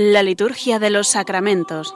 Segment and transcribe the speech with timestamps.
[0.00, 1.92] La liturgia de los sacramentos.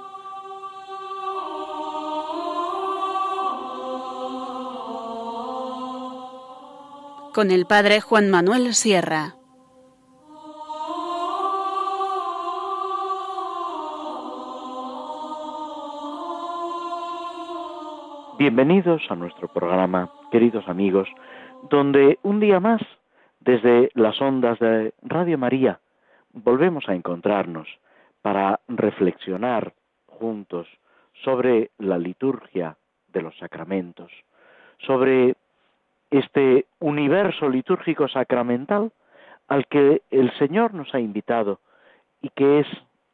[7.32, 9.36] Con el Padre Juan Manuel Sierra.
[18.36, 21.06] Bienvenidos a nuestro programa, queridos amigos,
[21.70, 22.82] donde un día más,
[23.38, 25.78] desde las ondas de Radio María,
[26.32, 27.68] volvemos a encontrarnos
[28.22, 29.74] para reflexionar
[30.06, 30.68] juntos
[31.24, 32.76] sobre la liturgia
[33.08, 34.10] de los sacramentos,
[34.78, 35.34] sobre
[36.10, 38.92] este universo litúrgico sacramental
[39.48, 41.60] al que el Señor nos ha invitado
[42.20, 42.66] y que es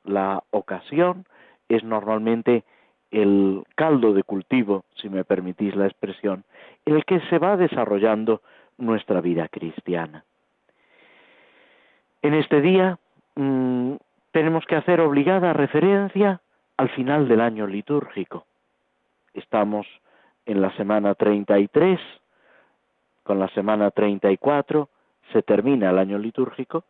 [0.05, 1.24] la ocasión,
[1.68, 2.64] es normalmente
[3.11, 6.44] el caldo de cultivo, si me permitís la expresión,
[6.84, 8.42] en el que se va desarrollando
[8.77, 10.24] nuestra vida cristiana.
[12.22, 12.98] En este día
[13.36, 13.94] mm,
[14.39, 16.41] tenemos que hacer obligada referencia
[16.77, 18.47] al final del año litúrgico.
[19.34, 19.84] Estamos
[20.47, 21.98] en la semana 33,
[23.25, 24.89] con la semana 34
[25.33, 26.84] se termina el año litúrgico,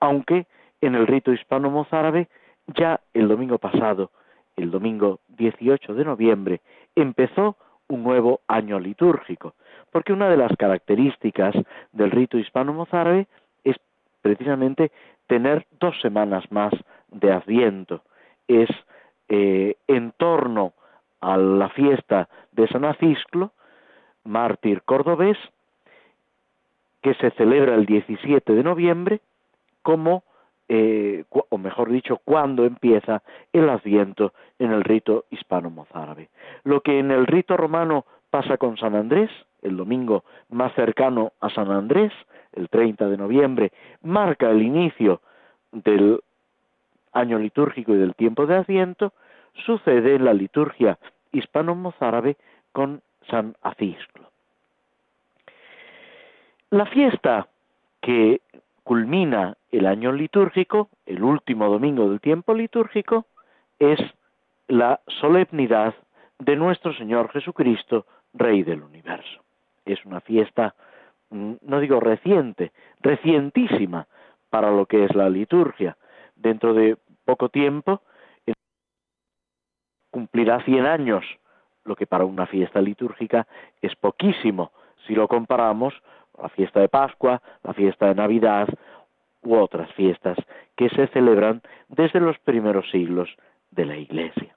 [0.00, 0.48] aunque
[0.80, 2.26] en el rito hispano-mozárabe
[2.66, 4.10] ya el domingo pasado
[4.56, 6.60] el domingo 18 de noviembre,
[6.96, 9.54] empezó un nuevo año litúrgico,
[9.92, 11.54] porque una de las características
[11.92, 13.28] del rito hispano-mozárabe
[13.62, 13.76] es
[14.22, 14.90] precisamente
[15.30, 16.72] tener dos semanas más
[17.08, 18.02] de Adviento.
[18.48, 18.68] Es
[19.28, 20.72] eh, en torno
[21.20, 23.52] a la fiesta de San Acisclo,
[24.24, 25.38] mártir cordobés,
[27.00, 29.20] que se celebra el 17 de noviembre,
[29.82, 30.24] como
[30.68, 36.28] eh, o mejor dicho, cuando empieza el Adviento en el rito hispano-mozárabe.
[36.64, 39.30] Lo que en el rito romano pasa con San Andrés,
[39.62, 42.12] el domingo más cercano a San Andrés,
[42.52, 43.72] el 30 de noviembre,
[44.02, 45.20] marca el inicio
[45.72, 46.20] del
[47.12, 49.12] año litúrgico y del tiempo de Adviento,
[49.64, 50.98] sucede la liturgia
[51.32, 52.36] hispano-mozárabe
[52.72, 54.30] con San Acisclo.
[56.70, 57.48] La fiesta
[58.00, 58.40] que
[58.84, 63.26] culmina el año litúrgico, el último domingo del tiempo litúrgico,
[63.78, 64.00] es
[64.68, 65.94] la solemnidad
[66.38, 69.42] de nuestro Señor Jesucristo, Rey del universo.
[69.92, 70.74] Es una fiesta,
[71.30, 74.06] mm, no digo reciente, recientísima
[74.50, 75.96] para lo que es la liturgia.
[76.36, 78.02] Dentro de poco tiempo
[80.10, 81.24] cumplirá 100 años,
[81.84, 83.46] lo que para una fiesta litúrgica
[83.80, 84.72] es poquísimo
[85.06, 85.94] si lo comparamos
[86.40, 88.68] la fiesta de Pascua, la fiesta de Navidad
[89.42, 90.36] u otras fiestas
[90.76, 93.34] que se celebran desde los primeros siglos
[93.70, 94.54] de la Iglesia.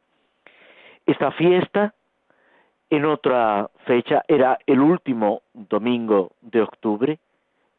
[1.06, 1.94] Esta fiesta,
[2.96, 7.18] en otra fecha, era el último domingo de octubre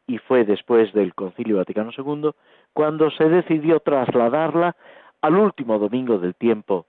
[0.07, 2.31] y fue después del Concilio Vaticano II
[2.73, 4.75] cuando se decidió trasladarla
[5.21, 6.85] al último domingo del tiempo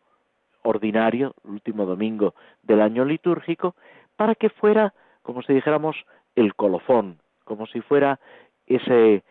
[0.63, 3.77] ordinario, el último domingo del año litúrgico,
[4.17, 5.97] para que fuera, como si dijéramos,
[6.35, 8.19] el colofón, como si fuera
[8.67, 9.23] ese,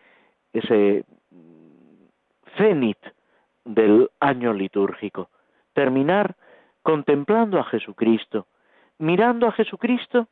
[0.54, 1.04] ese
[2.56, 2.98] cenit
[3.66, 5.28] del año litúrgico.
[5.74, 6.34] Terminar
[6.82, 8.46] contemplando a Jesucristo,
[8.98, 10.28] mirando a Jesucristo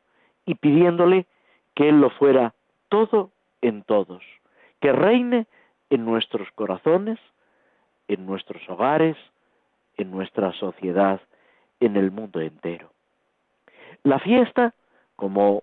[0.47, 1.27] y pidiéndole
[1.75, 2.55] que Él lo fuera
[2.89, 3.31] todo
[3.63, 4.23] en todos,
[4.81, 5.47] que reine
[5.91, 7.19] en nuestros corazones,
[8.09, 9.17] en nuestros hogares,
[9.97, 11.21] en nuestra sociedad,
[11.81, 12.91] en el mundo entero.
[14.03, 14.75] La fiesta,
[15.17, 15.63] como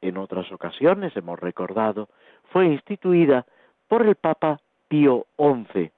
[0.00, 2.08] en otras ocasiones hemos recordado,
[2.50, 3.46] fue instituida
[3.88, 5.90] por el Papa Pío XI,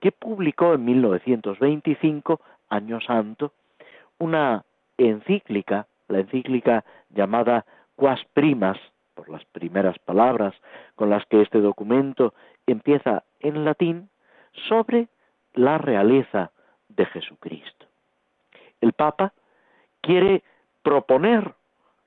[0.00, 3.52] que publicó en 1925, año santo,
[4.18, 4.64] una
[4.98, 7.64] encíclica, la encíclica llamada
[7.96, 8.78] Quas Primas,
[9.14, 10.54] por las primeras palabras
[10.94, 12.34] con las que este documento
[12.66, 14.08] empieza en latín,
[14.68, 15.08] sobre
[15.54, 16.50] la realeza
[16.88, 17.86] de Jesucristo.
[18.80, 19.32] El Papa
[20.00, 20.42] quiere
[20.82, 21.54] proponer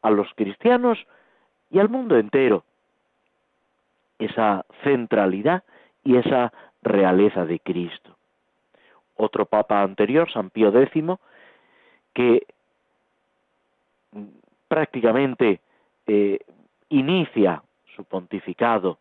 [0.01, 1.00] a los cristianos
[1.71, 2.63] y al mundo entero
[4.19, 5.63] esa centralidad
[6.03, 8.15] y esa realeza de Cristo.
[9.15, 11.03] Otro papa anterior, San Pío X,
[12.13, 12.45] que
[14.67, 15.59] prácticamente
[16.07, 16.39] eh,
[16.89, 17.63] inicia
[17.95, 18.97] su pontificado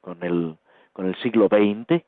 [0.00, 0.56] con el,
[0.92, 2.02] con el siglo XX,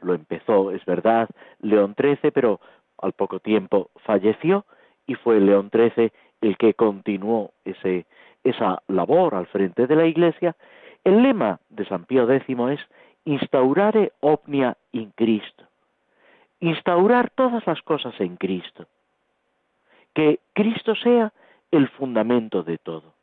[0.00, 1.28] lo empezó, es verdad,
[1.60, 2.60] León XIII, pero
[2.98, 4.64] al poco tiempo falleció
[5.06, 8.06] y fue León XIII el que continuó ese,
[8.44, 10.54] esa labor al frente de la Iglesia,
[11.04, 12.80] el lema de San Pío X es
[13.24, 15.64] instaurare omnia in Cristo,
[16.60, 18.86] instaurar todas las cosas en Cristo,
[20.14, 21.32] que Cristo sea
[21.70, 23.14] el fundamento de todo.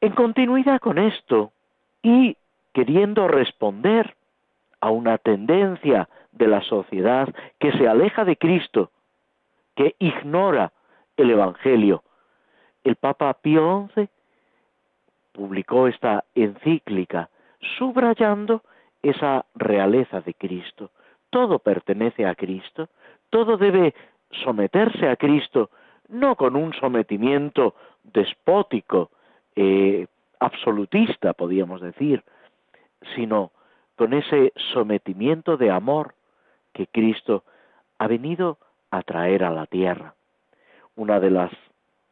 [0.00, 1.52] En continuidad con esto
[2.02, 2.36] y
[2.72, 4.16] queriendo responder
[4.80, 7.28] a una tendencia de la sociedad
[7.60, 8.90] que se aleja de Cristo,
[9.76, 10.72] que ignora
[11.16, 12.02] el Evangelio.
[12.82, 14.08] El Papa Pío XI
[15.32, 17.30] publicó esta encíclica
[17.78, 18.62] subrayando
[19.02, 20.90] esa realeza de Cristo.
[21.30, 22.88] Todo pertenece a Cristo,
[23.30, 23.94] todo debe
[24.44, 25.70] someterse a Cristo,
[26.12, 27.74] no con un sometimiento
[28.04, 29.10] despótico,
[29.56, 30.06] eh,
[30.38, 32.22] absolutista, podríamos decir,
[33.14, 33.50] sino
[33.96, 36.14] con ese sometimiento de amor
[36.72, 37.44] que Cristo
[37.98, 38.58] ha venido
[38.90, 40.14] a traer a la tierra.
[40.96, 41.50] Una de las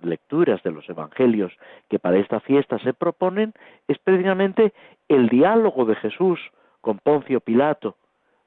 [0.03, 1.53] lecturas de los evangelios
[1.89, 3.53] que para esta fiesta se proponen
[3.87, 4.73] es precisamente
[5.09, 6.41] el diálogo de Jesús
[6.81, 7.97] con Poncio Pilato,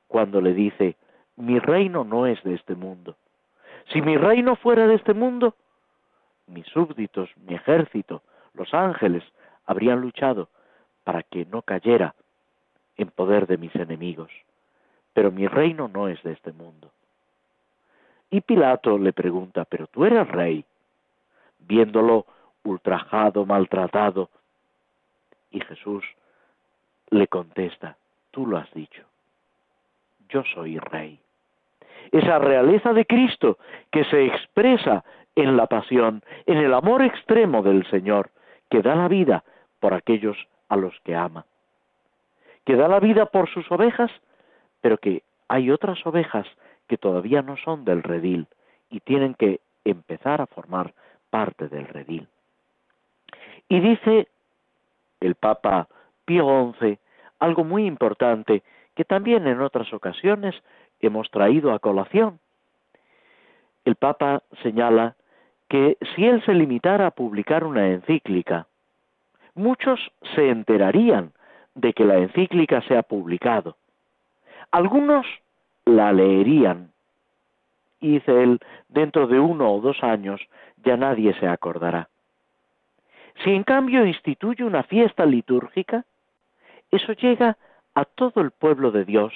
[0.08, 0.96] cuando le dice,
[1.36, 3.16] mi reino no es de este mundo.
[3.91, 5.56] Si mi reino fuera de este mundo,
[6.47, 8.21] mis súbditos, mi ejército,
[8.53, 9.24] los ángeles
[9.65, 10.50] habrían luchado
[11.03, 12.15] para que no cayera
[12.97, 14.31] en poder de mis enemigos.
[15.13, 16.91] Pero mi reino no es de este mundo.
[18.30, 20.65] Y Pilato le pregunta, pero tú eres rey,
[21.59, 22.25] viéndolo
[22.63, 24.30] ultrajado, maltratado.
[25.51, 26.03] Y Jesús
[27.09, 27.95] le contesta,
[28.31, 29.03] tú lo has dicho,
[30.30, 31.19] yo soy rey.
[32.13, 33.57] Esa realeza de Cristo
[33.92, 35.04] que se expresa
[35.36, 38.30] en la pasión, en el amor extremo del Señor,
[38.69, 39.44] que da la vida
[39.80, 40.38] por aquellos
[40.69, 41.45] a los que ama,
[42.65, 44.12] que da la vida por sus ovejas,
[44.80, 46.48] pero que hay otras ovejas
[46.88, 48.48] que todavía no son del redil
[48.89, 50.94] y tienen que empezar a formar
[51.31, 52.27] parte del redil.
[53.69, 54.27] Y dice
[55.19, 55.88] el Papa
[56.25, 57.00] Pío XI
[57.39, 58.62] algo muy importante
[58.95, 60.56] que también en otras ocasiones
[61.08, 62.40] hemos traído a colación.
[63.86, 65.16] El Papa señala
[65.70, 68.68] que si él se limitara a publicar una encíclica,
[69.56, 70.00] muchos
[70.36, 71.34] se enterarían
[71.76, 73.76] de que la encíclica se ha publicado.
[74.72, 75.26] Algunos
[75.86, 76.94] la leerían
[78.04, 78.60] y dice él,
[78.90, 80.42] dentro de uno o dos años
[80.84, 82.10] ya nadie se acordará.
[83.44, 86.06] Si en cambio instituye una fiesta litúrgica,
[86.92, 87.58] eso llega
[87.96, 89.34] a todo el pueblo de Dios.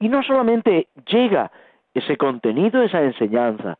[0.00, 1.50] Y no solamente llega
[1.94, 3.78] ese contenido, esa enseñanza,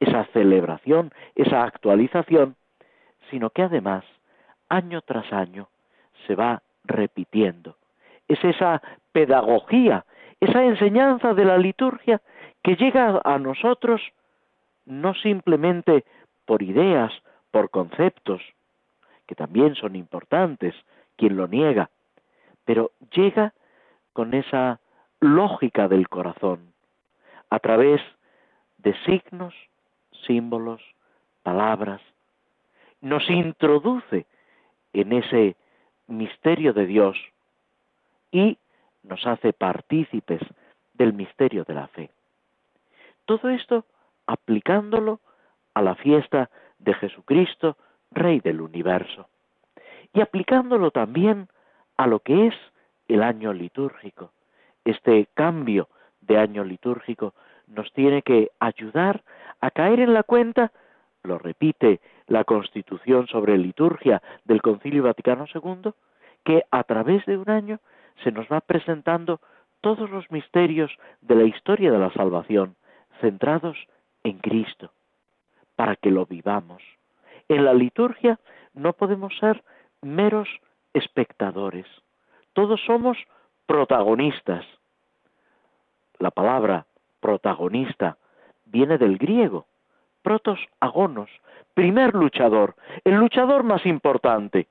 [0.00, 2.56] esa celebración, esa actualización,
[3.30, 4.04] sino que además,
[4.68, 5.68] año tras año,
[6.26, 7.76] se va repitiendo.
[8.26, 8.82] Es esa
[9.12, 10.04] pedagogía,
[10.40, 12.20] esa enseñanza de la liturgia
[12.62, 14.00] que llega a nosotros
[14.86, 16.04] no simplemente
[16.46, 17.12] por ideas,
[17.50, 18.42] por conceptos,
[19.26, 20.74] que también son importantes,
[21.16, 21.90] quien lo niega,
[22.64, 23.52] pero llega
[24.12, 24.80] con esa
[25.20, 26.72] lógica del corazón,
[27.50, 28.00] a través
[28.78, 29.54] de signos,
[30.26, 30.80] símbolos,
[31.42, 32.00] palabras,
[33.00, 34.26] nos introduce
[34.92, 35.56] en ese
[36.06, 37.16] misterio de Dios
[38.30, 38.58] y
[39.02, 40.40] nos hace partícipes
[40.94, 42.10] del misterio de la fe.
[43.24, 43.84] Todo esto
[44.26, 45.20] aplicándolo
[45.74, 47.76] a la fiesta de Jesucristo,
[48.10, 49.28] Rey del universo,
[50.12, 51.48] y aplicándolo también
[51.96, 52.54] a lo que es
[53.08, 54.32] el año litúrgico.
[54.88, 55.90] Este cambio
[56.22, 57.34] de año litúrgico
[57.66, 59.22] nos tiene que ayudar
[59.60, 60.72] a caer en la cuenta,
[61.22, 65.92] lo repite la Constitución sobre liturgia del Concilio Vaticano II,
[66.42, 67.80] que a través de un año
[68.24, 69.42] se nos va presentando
[69.82, 70.90] todos los misterios
[71.20, 72.74] de la historia de la salvación,
[73.20, 73.76] centrados
[74.24, 74.90] en Cristo,
[75.76, 76.82] para que lo vivamos.
[77.50, 78.40] En la liturgia
[78.72, 79.62] no podemos ser
[80.00, 80.48] meros
[80.94, 81.84] espectadores,
[82.54, 83.18] todos somos
[83.68, 84.64] protagonistas.
[86.18, 86.86] La palabra
[87.20, 88.16] protagonista
[88.64, 89.66] viene del griego,
[90.22, 91.28] protos agonos,
[91.74, 94.68] primer luchador, el luchador más importante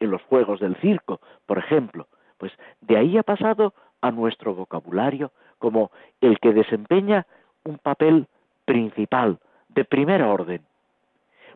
[0.00, 2.08] en los juegos del circo, por ejemplo.
[2.38, 7.26] Pues de ahí ha pasado a nuestro vocabulario como el que desempeña
[7.64, 8.26] un papel
[8.64, 9.38] principal,
[9.68, 10.62] de primer orden.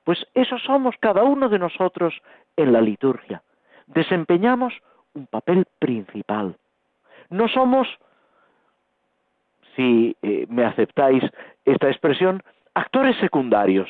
[0.05, 2.15] Pues eso somos cada uno de nosotros
[2.57, 3.43] en la liturgia.
[3.89, 4.75] Desempeñamos
[5.15, 6.57] un papel principal.
[7.31, 7.89] No somos,
[9.77, 11.23] si eh, me aceptáis
[11.65, 12.43] esta expresión,
[12.75, 13.89] actores secundarios.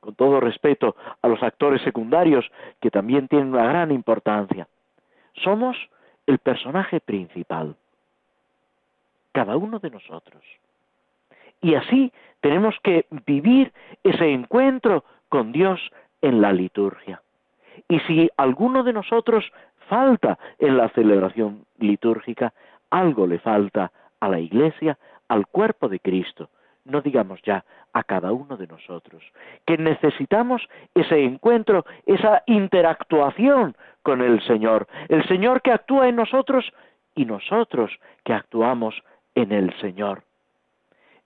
[0.00, 2.50] Con todo respeto a los actores secundarios,
[2.80, 4.66] que también tienen una gran importancia.
[5.34, 5.76] Somos
[6.26, 7.76] el personaje principal.
[9.32, 10.42] Cada uno de nosotros.
[11.60, 15.80] Y así tenemos que vivir ese encuentro con Dios
[16.22, 17.22] en la liturgia.
[17.88, 19.44] Y si alguno de nosotros
[19.90, 22.54] falta en la celebración litúrgica,
[22.90, 24.96] algo le falta a la Iglesia,
[25.28, 26.48] al cuerpo de Cristo,
[26.84, 29.22] no digamos ya a cada uno de nosotros,
[29.66, 30.62] que necesitamos
[30.94, 36.64] ese encuentro, esa interactuación con el Señor, el Señor que actúa en nosotros
[37.16, 37.90] y nosotros
[38.24, 38.94] que actuamos
[39.34, 40.22] en el Señor.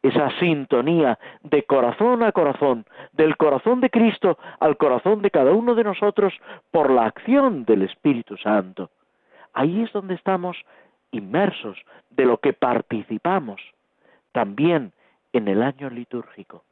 [0.04, 5.74] Esa sintonía de corazón a corazón, del corazón de Cristo al corazón de cada uno
[5.74, 6.34] de nosotros
[6.70, 8.90] por la acción del Espíritu Santo.
[9.54, 10.58] Ahí es donde estamos
[11.10, 11.78] inmersos,
[12.10, 13.62] de lo que participamos
[14.32, 14.92] también
[15.32, 16.64] en el año litúrgico.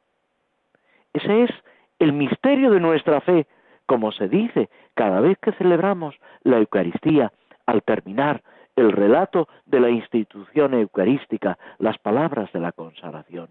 [1.11, 1.51] Ese es
[1.97, 3.47] el misterio de nuestra fe,
[3.87, 6.13] como se dice cada vez que celebramos
[6.43, 7.31] la Eucaristía,
[7.65, 8.43] al terminar
[8.75, 13.49] el relato de la institución eucarística, las palabras de la consagración,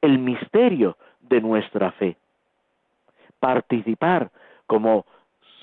[0.00, 2.16] el misterio de nuestra fe.
[3.38, 4.30] Participar,
[4.66, 5.04] como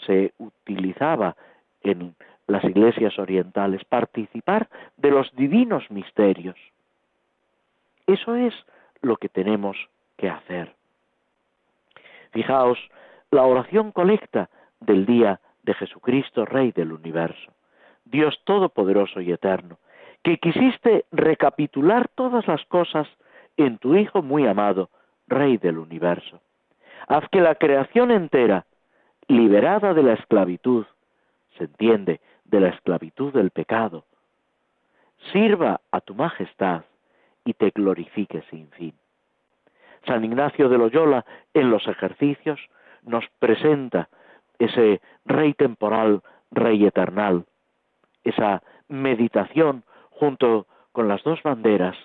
[0.06, 1.36] se utilizaba
[1.82, 2.16] en
[2.48, 6.58] las iglesias orientales, participar de los divinos misterios.
[8.08, 8.54] Eso es
[9.02, 9.78] lo que tenemos
[10.18, 10.74] que hacer.
[12.32, 12.80] Fijaos,
[13.32, 14.50] la oración colecta
[14.80, 17.52] del día de Jesucristo, Rey del universo,
[18.10, 19.78] Dios Todopoderoso y Eterno,
[20.24, 23.08] que quisiste recapitular todas las cosas
[23.58, 24.90] en tu Hijo muy amado,
[25.28, 26.42] Rey del universo.
[27.08, 28.66] Haz que la creación entera,
[29.28, 30.86] liberada de la esclavitud,
[31.58, 34.06] se entiende, de la esclavitud del pecado,
[35.32, 36.84] sirva a tu majestad
[37.46, 38.94] y te glorifique sin fin.
[40.06, 42.60] San Ignacio de Loyola en los ejercicios
[43.04, 44.10] nos presenta
[44.58, 47.46] ese rey temporal, rey eternal,
[48.30, 51.96] esa meditación junto con las dos banderas,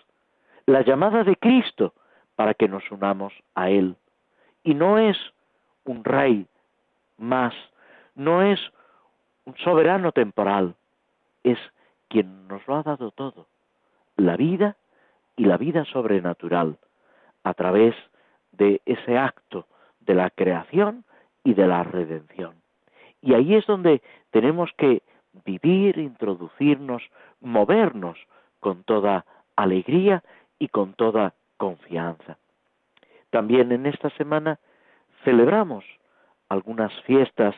[0.66, 1.94] la llamada de Cristo
[2.36, 3.96] para que nos unamos a Él.
[4.62, 5.16] Y no es
[5.84, 6.46] un rey
[7.18, 7.54] más,
[8.14, 8.60] no es
[9.44, 10.74] un soberano temporal,
[11.42, 11.58] es
[12.08, 13.46] quien nos lo ha dado todo,
[14.16, 14.76] la vida
[15.36, 16.78] y la vida sobrenatural,
[17.42, 17.94] a través
[18.52, 19.66] de ese acto
[20.00, 21.04] de la creación
[21.42, 22.54] y de la redención.
[23.20, 25.02] Y ahí es donde tenemos que
[25.44, 27.02] vivir, introducirnos,
[27.40, 28.18] movernos
[28.60, 29.24] con toda
[29.56, 30.22] alegría
[30.58, 32.38] y con toda confianza.
[33.30, 34.58] También en esta semana
[35.24, 35.84] celebramos
[36.48, 37.54] algunas fiestas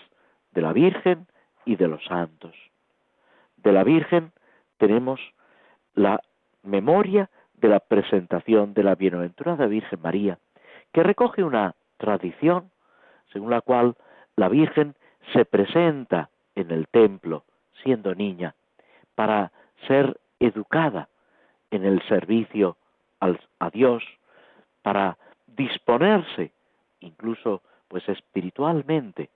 [0.52, 1.26] de la Virgen
[1.64, 2.54] y de los santos.
[3.59, 4.33] De la Virgen
[4.78, 5.21] tenemos
[5.95, 6.21] la
[6.62, 10.38] memoria de la presentación de la bienaventurada Virgen María,
[10.92, 12.71] que recoge una tradición
[13.33, 13.97] según la cual
[14.37, 14.95] la Virgen
[15.33, 17.45] se presenta en el templo
[17.83, 18.54] siendo niña
[19.14, 19.52] para
[19.87, 21.09] ser educada
[21.71, 22.76] en el servicio
[23.21, 24.04] a Dios,
[24.83, 25.16] para
[25.47, 26.52] disponerse
[27.00, 29.30] incluso pues espiritualmente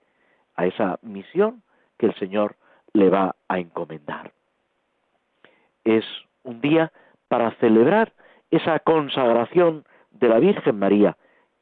[0.55, 1.63] a esa misión
[1.97, 2.55] que el Señor
[2.93, 4.31] le va a encomendar.
[5.83, 6.05] Es
[6.43, 6.91] un día
[7.27, 8.13] para celebrar
[8.49, 11.17] esa consagración de la Virgen María,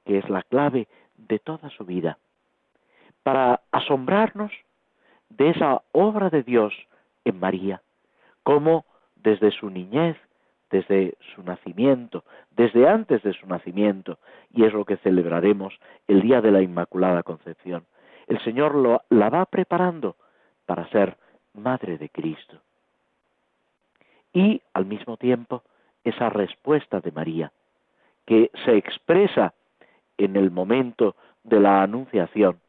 [0.06, 2.18] que es la clave de toda su vida,
[3.24, 4.52] para asombrarnos
[5.30, 6.74] de esa obra de Dios
[7.26, 7.82] en María,
[8.44, 10.18] como desde su niñez,
[10.70, 14.20] desde su nacimiento, desde antes de su nacimiento,
[14.52, 15.74] y es lo que celebraremos
[16.08, 17.86] el día de la Inmaculada Concepción.
[18.28, 20.16] El Señor lo, la va preparando
[20.66, 21.18] para ser
[21.54, 22.60] Madre de Cristo
[24.34, 25.64] y al mismo tiempo
[26.04, 27.52] esa respuesta de María,
[28.26, 29.54] que se expresa
[30.18, 32.60] en el momento de la anunciación,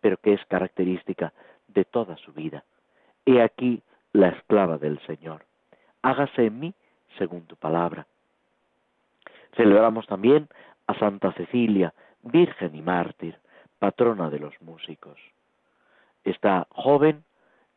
[0.00, 1.32] pero que es característica
[1.74, 2.64] de toda su vida.
[3.26, 5.44] He aquí la esclava del Señor.
[6.02, 6.74] Hágase en mí
[7.18, 8.06] según tu palabra.
[9.56, 10.48] Celebramos también
[10.86, 13.38] a Santa Cecilia, Virgen y mártir,
[13.78, 15.18] patrona de los músicos.
[16.24, 17.24] Esta joven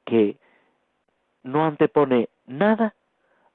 [0.06, 0.38] que
[1.44, 2.94] no antepone nada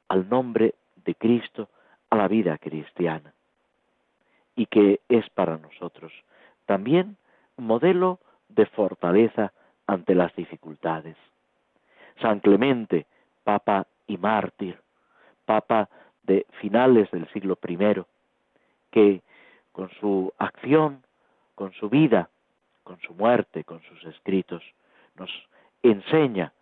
[0.09, 1.69] al nombre de Cristo,
[2.11, 3.35] a la vida cristiana,
[4.57, 6.13] y que es para nosotros
[6.69, 7.17] también
[7.57, 9.53] modelo de fortaleza
[9.89, 11.17] ante las dificultades.
[12.23, 13.07] San Clemente,
[13.43, 14.79] Papa y mártir,
[15.45, 15.89] Papa
[16.23, 18.05] de finales del siglo I,
[18.93, 19.23] que
[19.73, 21.03] con su acción,
[21.57, 22.31] con su vida,
[22.85, 24.63] con su muerte, con sus escritos,
[25.17, 25.31] nos
[25.83, 26.53] enseña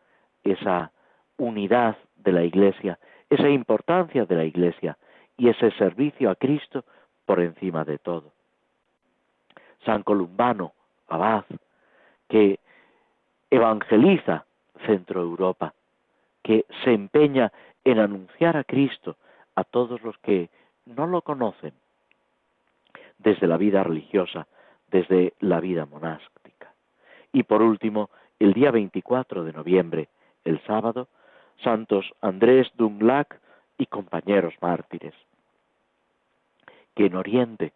[0.43, 0.91] esa
[1.37, 2.99] unidad de la Iglesia
[3.31, 4.97] esa importancia de la Iglesia
[5.37, 6.85] y ese servicio a Cristo
[7.25, 8.33] por encima de todo.
[9.85, 10.73] San Columbano,
[11.09, 11.45] abad,
[12.29, 12.59] que
[13.51, 14.45] evangeliza
[14.85, 15.75] Centro Europa,
[16.43, 17.53] que se empeña
[17.85, 19.17] en anunciar a Cristo
[19.55, 20.51] a todos los que
[20.85, 21.73] no lo conocen,
[23.19, 24.47] desde la vida religiosa,
[24.91, 26.73] desde la vida monástica.
[27.33, 30.09] Y por último, el día 24 de noviembre,
[30.45, 31.09] el sábado,
[31.63, 33.41] santos Andrés Dunglac
[33.79, 35.15] y compañeros mártires,
[36.95, 37.73] que en Oriente,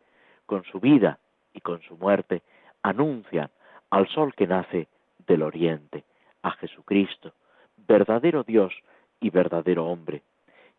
[0.47, 1.19] con su vida
[1.53, 2.43] y con su muerte,
[2.83, 3.51] anuncian
[3.91, 4.89] al sol que nace
[5.27, 6.05] del Oriente,
[6.43, 7.33] a Jesucristo,
[7.77, 8.73] verdadero Dios
[9.21, 10.23] y verdadero hombre,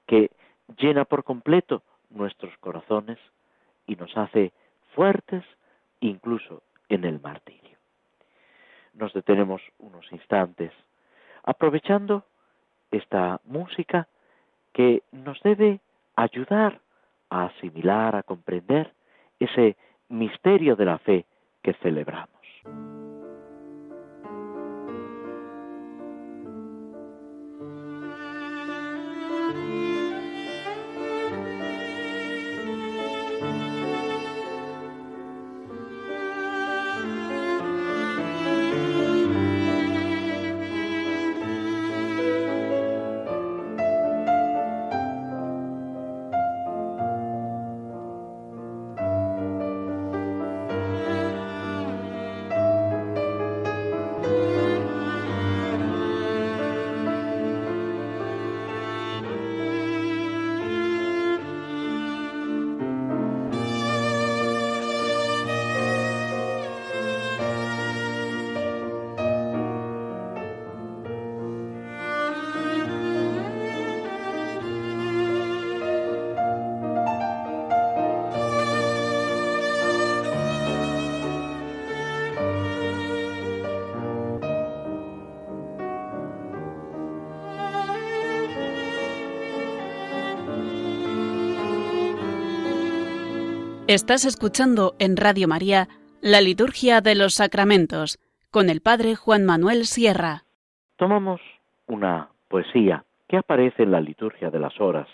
[0.08, 0.32] que
[0.78, 3.18] llena por completo nuestros corazones
[3.86, 4.52] y nos hace
[4.96, 5.44] fuertes
[6.00, 7.78] incluso en el martirio.
[8.94, 10.72] Nos detenemos unos instantes
[11.44, 12.26] aprovechando
[12.92, 14.08] esta música
[14.74, 15.80] que nos debe
[16.16, 16.82] ayudar
[17.30, 18.94] a asimilar, a comprender
[19.40, 19.78] ese
[20.10, 21.26] misterio de la fe
[21.64, 23.01] que celebramos.
[93.94, 95.90] Estás escuchando en Radio María
[96.22, 98.20] la Liturgia de los Sacramentos
[98.50, 100.46] con el Padre Juan Manuel Sierra.
[100.96, 101.42] Tomamos
[101.88, 105.10] una poesía que aparece en la Liturgia de las Horas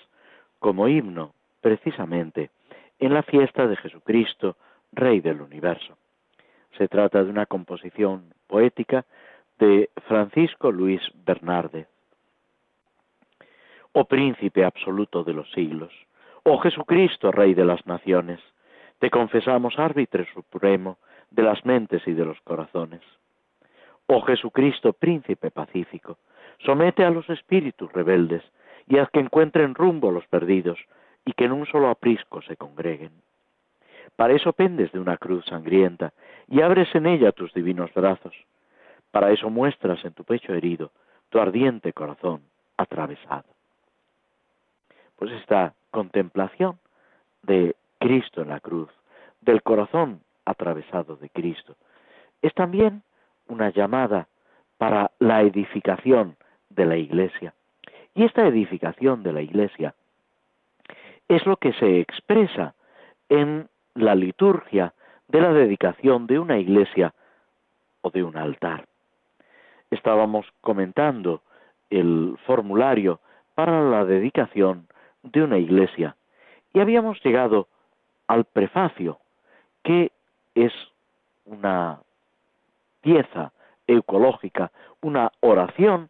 [0.60, 2.52] como himno precisamente
[2.99, 4.58] en la fiesta de Jesucristo,
[4.91, 5.97] Rey del Universo.
[6.78, 9.06] Se trata de una composición poética
[9.58, 11.88] de Francisco Luis Bernarde.
[13.93, 15.91] Oh príncipe absoluto de los siglos,
[16.43, 18.39] oh Jesucristo, Rey de las naciones,
[18.99, 20.97] te confesamos árbitro supremo
[21.31, 23.01] de las mentes y de los corazones.
[24.07, 26.17] Oh Jesucristo, príncipe pacífico,
[26.65, 28.43] somete a los espíritus rebeldes
[28.88, 30.79] y haz que encuentren rumbo los perdidos
[31.25, 33.12] y que en un solo aprisco se congreguen.
[34.15, 36.13] Para eso pendes de una cruz sangrienta
[36.47, 38.33] y abres en ella tus divinos brazos.
[39.12, 40.91] Para eso muestras en tu pecho herido
[41.29, 42.41] tu ardiente corazón
[42.77, 43.45] atravesado.
[45.17, 46.79] Pues esta contemplación
[47.43, 48.89] de Cristo en la cruz,
[49.41, 51.75] del corazón atravesado de Cristo.
[52.41, 53.03] Es también
[53.47, 54.27] una llamada
[54.77, 56.36] para la edificación
[56.69, 57.53] de la Iglesia.
[58.13, 59.93] Y esta edificación de la Iglesia
[61.27, 62.73] es lo que se expresa
[63.29, 64.93] en la liturgia
[65.27, 67.13] de la dedicación de una iglesia
[68.01, 68.86] o de un altar.
[69.91, 71.41] Estábamos comentando
[71.89, 73.19] el formulario
[73.55, 74.88] para la dedicación
[75.23, 76.15] de una iglesia
[76.73, 77.67] y habíamos llegado
[78.28, 79.20] al prefacio,
[79.84, 80.12] que
[80.56, 80.74] es
[81.46, 82.00] una
[83.02, 83.52] pieza
[83.88, 86.10] ecológica, una oración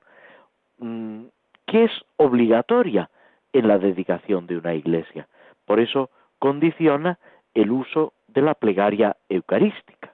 [0.79, 1.25] mm,
[1.65, 3.09] que es obligatoria
[3.53, 5.27] en la dedicación de una iglesia.
[5.65, 7.19] Por eso condiciona
[7.53, 10.11] el uso de la plegaria eucarística.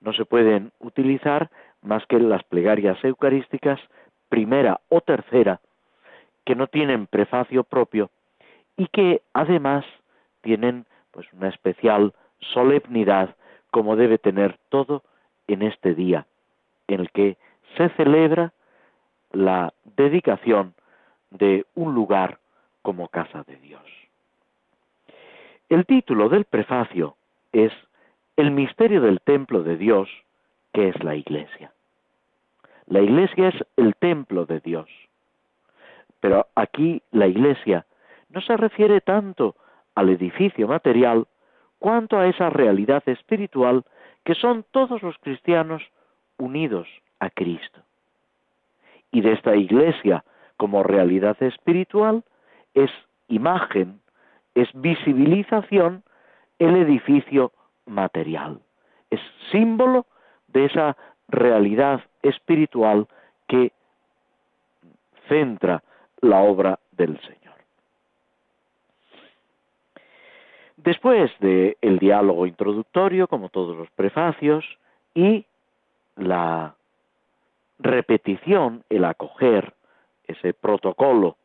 [0.00, 1.50] No se pueden utilizar
[1.82, 3.80] más que las plegarias eucarísticas
[4.28, 5.60] primera o tercera,
[6.44, 8.10] que no tienen prefacio propio
[8.76, 9.84] y que además
[10.40, 10.86] tienen
[11.20, 12.14] pues una especial
[12.54, 13.36] solemnidad
[13.70, 15.02] como debe tener todo
[15.48, 16.26] en este día
[16.88, 17.36] en el que
[17.76, 18.54] se celebra
[19.32, 20.72] la dedicación
[21.30, 22.38] de un lugar
[22.80, 23.82] como casa de Dios.
[25.68, 27.16] El título del prefacio
[27.52, 27.72] es
[28.36, 30.08] El misterio del templo de Dios,
[30.72, 31.70] que es la iglesia.
[32.86, 34.88] La iglesia es el templo de Dios.
[36.20, 37.84] Pero aquí la iglesia
[38.30, 39.54] no se refiere tanto
[39.94, 41.26] al edificio material
[41.78, 43.84] cuanto a esa realidad espiritual
[44.24, 45.82] que son todos los cristianos
[46.38, 47.80] unidos a Cristo.
[49.10, 50.24] Y de esta iglesia
[50.56, 52.22] como realidad espiritual
[52.74, 52.90] es
[53.28, 54.00] imagen,
[54.54, 56.04] es visibilización
[56.58, 57.52] el edificio
[57.86, 58.60] material.
[59.10, 60.06] Es símbolo
[60.48, 60.96] de esa
[61.28, 63.08] realidad espiritual
[63.48, 63.72] que
[65.28, 65.82] centra
[66.20, 67.39] la obra del Señor.
[70.84, 74.64] Después del el diálogo introductorio, como todos los prefacios,
[75.14, 75.44] y
[76.16, 76.74] la
[77.78, 79.74] repetición, el acoger
[80.26, 81.36] ese protocolo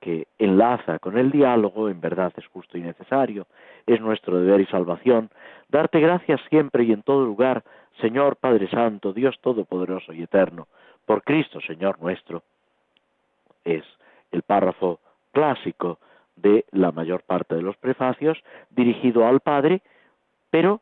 [0.00, 3.46] que enlaza con el diálogo, en verdad es justo y necesario,
[3.86, 5.30] es nuestro deber y salvación,
[5.70, 7.64] darte gracias siempre y en todo lugar,
[8.00, 10.68] Señor Padre Santo, Dios Todopoderoso y Eterno,
[11.06, 12.42] por Cristo, Señor nuestro.
[13.64, 13.84] es
[14.32, 15.00] el párrafo
[15.32, 15.98] clásico
[16.36, 18.38] de la mayor parte de los prefacios,
[18.70, 19.82] dirigido al Padre,
[20.50, 20.80] pero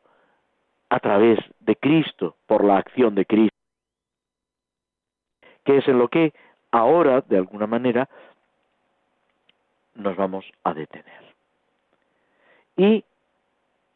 [0.89, 3.55] a través de Cristo, por la acción de Cristo,
[5.63, 6.33] que es en lo que
[6.71, 8.07] ahora, de alguna manera,
[9.95, 11.25] nos vamos a detener.
[12.77, 13.03] Y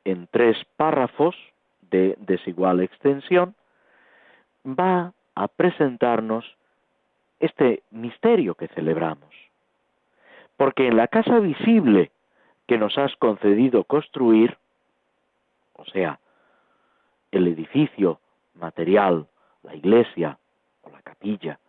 [0.06, 1.36] en tres párrafos
[1.82, 3.56] de desigual extensión,
[4.66, 6.46] va a presentarnos
[7.40, 9.49] este misterio que celebramos.
[10.60, 12.12] Porque en la casa visible
[12.68, 14.58] que nos has concedido construir,
[15.72, 16.20] o sea,
[17.32, 18.20] el edificio
[18.56, 19.26] material,
[19.64, 20.38] la iglesia
[20.82, 21.60] o la capilla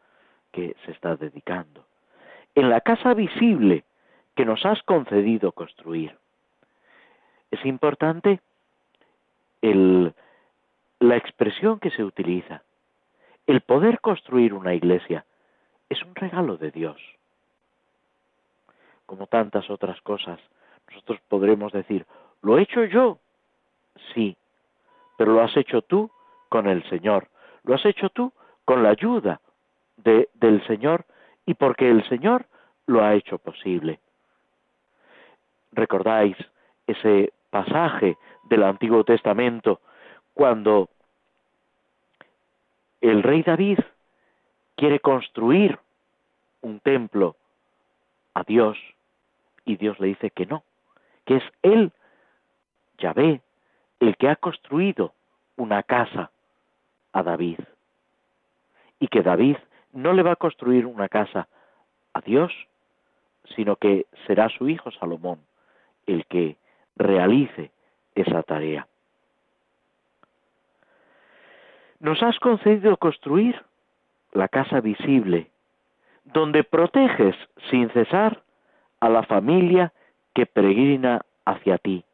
[0.51, 1.85] que se está dedicando,
[2.57, 3.85] en la casa visible
[4.35, 6.19] que nos has concedido construir,
[7.53, 8.41] es importante
[9.63, 12.65] la expresión que se utiliza.
[13.47, 15.25] El poder construir una iglesia
[15.89, 17.01] es un regalo de Dios.
[19.11, 20.39] Como tantas otras cosas,
[20.89, 22.07] nosotros podremos decir,
[22.43, 23.19] ¿lo he hecho yo?
[24.15, 24.37] Sí,
[25.19, 26.09] pero lo has hecho tú
[26.49, 27.27] con el Señor,
[27.65, 28.33] lo has hecho tú
[28.65, 29.41] con la ayuda
[29.97, 31.07] de, del Señor
[31.45, 32.47] y porque el Señor
[32.87, 33.99] lo ha hecho posible.
[35.73, 36.37] ¿Recordáis
[36.87, 39.81] ese pasaje del Antiguo Testamento
[40.35, 40.89] cuando
[43.01, 43.81] el rey David
[44.77, 45.77] quiere construir
[46.61, 47.35] un templo
[48.35, 48.79] a Dios
[49.65, 50.65] y Dios le dice que no,
[51.25, 51.93] que es él,
[52.99, 53.41] Yahvé,
[54.01, 55.13] el que ha construido
[55.57, 56.31] una casa
[57.13, 57.59] a David
[58.99, 59.57] y que David
[59.93, 61.49] no le va a construir una casa
[62.13, 62.53] a Dios,
[63.57, 65.41] sino que será su hijo Salomón
[66.07, 66.57] el que
[66.97, 67.71] realice
[68.15, 68.87] esa tarea.
[72.01, 73.63] Nos has concedido construir
[74.33, 75.51] la casa visible,
[76.25, 77.37] donde proteges
[77.71, 78.43] sin cesar
[79.01, 79.93] a la familia
[80.35, 82.05] que peregrina hacia ti.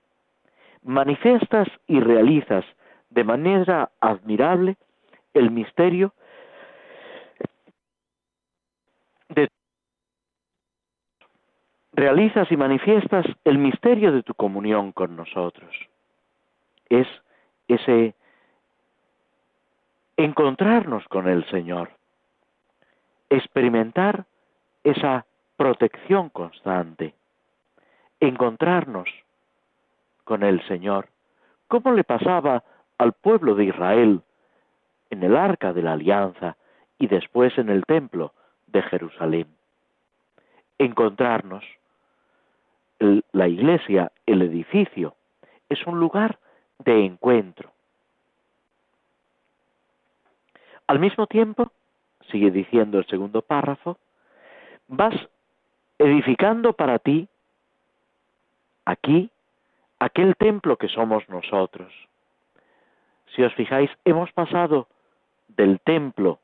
[0.82, 2.64] Manifiestas y realizas
[3.10, 4.76] de manera admirable
[5.34, 6.12] el misterio
[9.28, 9.48] de
[11.92, 15.74] realizas y manifiestas el misterio de tu comunión con nosotros.
[16.88, 17.08] Es
[17.68, 18.14] ese
[20.16, 21.90] encontrarnos con el Señor,
[23.28, 24.24] experimentar
[24.84, 27.14] esa protección constante,
[28.20, 29.08] encontrarnos
[30.24, 31.08] con el Señor,
[31.68, 32.62] como le pasaba
[32.98, 34.22] al pueblo de Israel
[35.10, 36.56] en el arca de la alianza
[36.98, 38.32] y después en el templo
[38.66, 39.46] de Jerusalén.
[40.78, 41.64] Encontrarnos
[42.98, 45.14] la iglesia, el edificio,
[45.68, 46.38] es un lugar
[46.78, 47.70] de encuentro.
[50.86, 51.72] Al mismo tiempo,
[52.30, 53.98] sigue diciendo el segundo párrafo,
[54.88, 55.14] vas
[55.98, 57.28] edificando para ti
[58.84, 59.30] aquí
[59.98, 61.92] aquel templo que somos nosotros.
[63.34, 64.88] Si os fijáis, hemos pasado
[65.48, 66.38] del templo,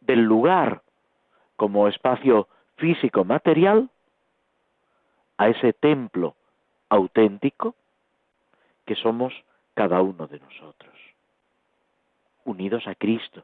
[0.00, 0.82] del lugar
[1.56, 3.90] como espacio físico material,
[5.36, 6.34] a ese templo
[6.90, 7.74] auténtico
[8.84, 9.32] que somos
[9.72, 10.94] cada uno de nosotros,
[12.44, 13.42] unidos a Cristo,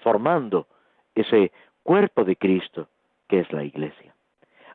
[0.00, 0.66] formando
[1.14, 1.50] ese
[1.82, 2.88] cuerpo de Cristo
[3.28, 4.14] que es la iglesia.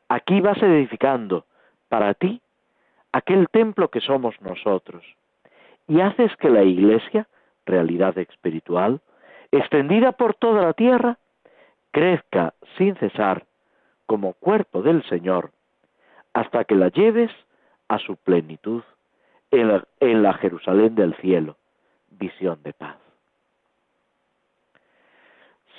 [0.08, 1.44] Aquí vas edificando
[1.88, 2.40] para ti
[3.12, 5.04] aquel templo que somos nosotros
[5.86, 7.26] y haces que la iglesia,
[7.66, 9.00] realidad espiritual,
[9.50, 11.18] extendida por toda la tierra,
[11.90, 13.46] crezca sin cesar
[14.06, 15.50] como cuerpo del Señor
[16.32, 17.30] hasta que la lleves
[17.88, 18.82] a su plenitud
[19.50, 21.56] en la, Jerusalén del cielo,
[22.10, 22.96] visión de paz.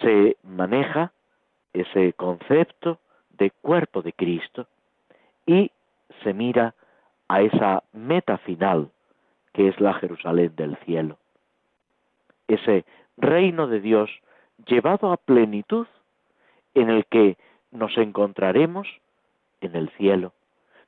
[0.01, 1.11] Se maneja
[1.73, 2.99] ese concepto
[3.39, 4.67] de cuerpo de Cristo
[5.45, 5.71] y
[6.23, 6.75] se mira
[7.27, 8.91] a esa meta final
[9.53, 11.17] que es la Jerusalén del cielo.
[12.47, 12.85] Ese
[13.17, 14.09] reino de Dios
[14.67, 15.87] llevado a plenitud
[16.75, 17.37] en el que
[17.71, 18.87] nos encontraremos
[19.61, 20.33] en el cielo,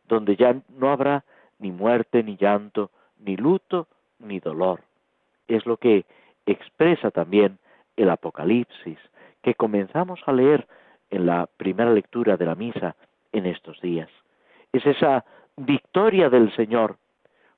[0.07, 1.23] donde ya no habrá
[1.59, 3.87] ni muerte, ni llanto, ni luto,
[4.19, 4.81] ni dolor.
[5.47, 6.05] Es lo que
[6.45, 7.59] expresa también
[7.95, 8.97] el Apocalipsis,
[9.41, 10.67] que comenzamos a leer
[11.11, 12.95] en la primera lectura de la misa
[13.31, 14.09] en estos días.
[14.73, 15.23] Es esa
[15.57, 16.97] victoria del Señor,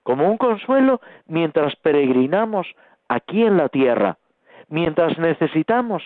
[0.03, 2.67] como un consuelo mientras peregrinamos
[3.07, 4.17] aquí en la tierra,
[4.67, 6.03] mientras necesitamos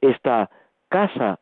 [0.00, 0.50] esta
[0.88, 1.38] casa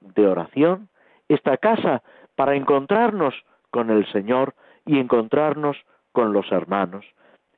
[0.00, 0.88] de oración,
[1.28, 2.02] esta casa
[2.36, 3.34] para encontrarnos
[3.70, 4.54] con el Señor
[4.86, 5.76] y encontrarnos
[6.12, 7.04] con los hermanos,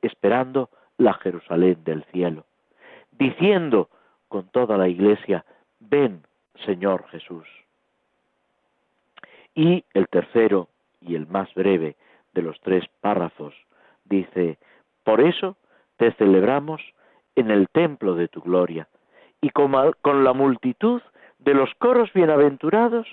[0.01, 2.45] esperando la Jerusalén del cielo,
[3.11, 3.89] diciendo
[4.27, 5.45] con toda la iglesia,
[5.79, 6.23] ven,
[6.65, 7.47] Señor Jesús.
[9.55, 10.69] Y el tercero
[11.01, 11.95] y el más breve
[12.33, 13.53] de los tres párrafos
[14.05, 14.57] dice,
[15.03, 15.57] por eso
[15.97, 16.81] te celebramos
[17.35, 18.87] en el templo de tu gloria,
[19.41, 21.01] y con, la multitud
[21.39, 23.07] de los coros bienaventurados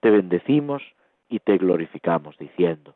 [0.00, 0.82] te bendecimos
[1.28, 2.94] y te glorificamos diciendo.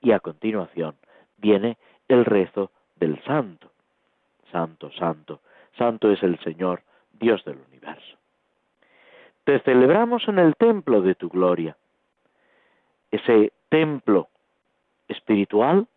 [0.00, 0.94] Y a continuación
[1.38, 3.72] viene el rezo del santo.
[4.52, 5.40] Santo, santo,
[5.76, 8.16] santo es el Señor, Dios del universo.
[9.44, 11.76] Te celebramos en el templo de tu gloria.
[13.10, 14.28] Ese templo
[15.08, 15.88] espiritual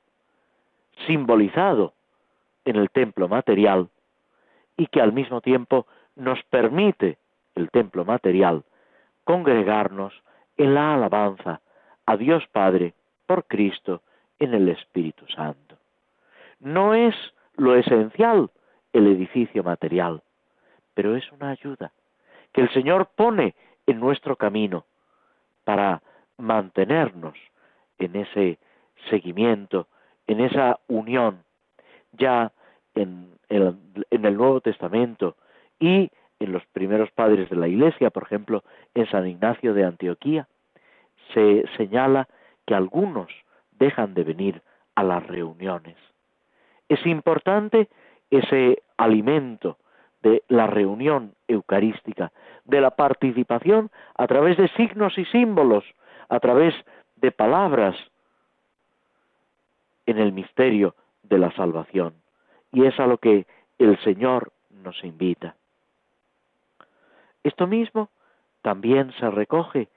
[1.05, 1.93] simbolizado
[2.65, 3.89] en el templo material
[4.77, 7.17] y que al mismo tiempo nos permite
[7.53, 8.63] el templo material
[9.23, 10.13] congregarnos
[10.57, 11.61] en la alabanza
[12.05, 12.93] a Dios Padre
[13.27, 14.01] por Cristo
[14.39, 15.77] en el Espíritu Santo.
[16.59, 17.15] No es
[17.57, 18.49] lo esencial
[18.91, 20.23] el edificio material,
[20.93, 21.91] pero es una ayuda
[22.55, 23.53] que el Señor pone
[23.85, 24.85] en nuestro camino
[25.65, 26.01] para
[26.37, 27.33] mantenernos
[27.99, 28.59] en ese
[29.09, 29.87] seguimiento,
[30.25, 31.43] en esa unión.
[32.13, 32.53] Ya
[32.93, 33.75] en el,
[34.09, 35.35] en el Nuevo Testamento
[35.81, 38.63] y en los primeros padres de la Iglesia, por ejemplo,
[38.93, 40.47] en San Ignacio de Antioquía,
[41.33, 42.29] se señala
[42.65, 43.27] que algunos
[43.71, 44.61] dejan de venir
[44.95, 45.97] a las reuniones.
[46.87, 47.89] Es importante
[48.29, 49.77] ese alimento
[50.25, 52.31] de la reunión eucarística,
[52.63, 55.83] de la participación a través de signos y símbolos,
[56.29, 56.73] a través
[57.17, 57.95] de palabras
[60.07, 62.15] en el misterio de la salvación.
[62.71, 63.45] Y es a lo que
[63.77, 65.55] el Señor nos invita.
[67.43, 68.09] Esto mismo
[68.63, 69.89] también se recoge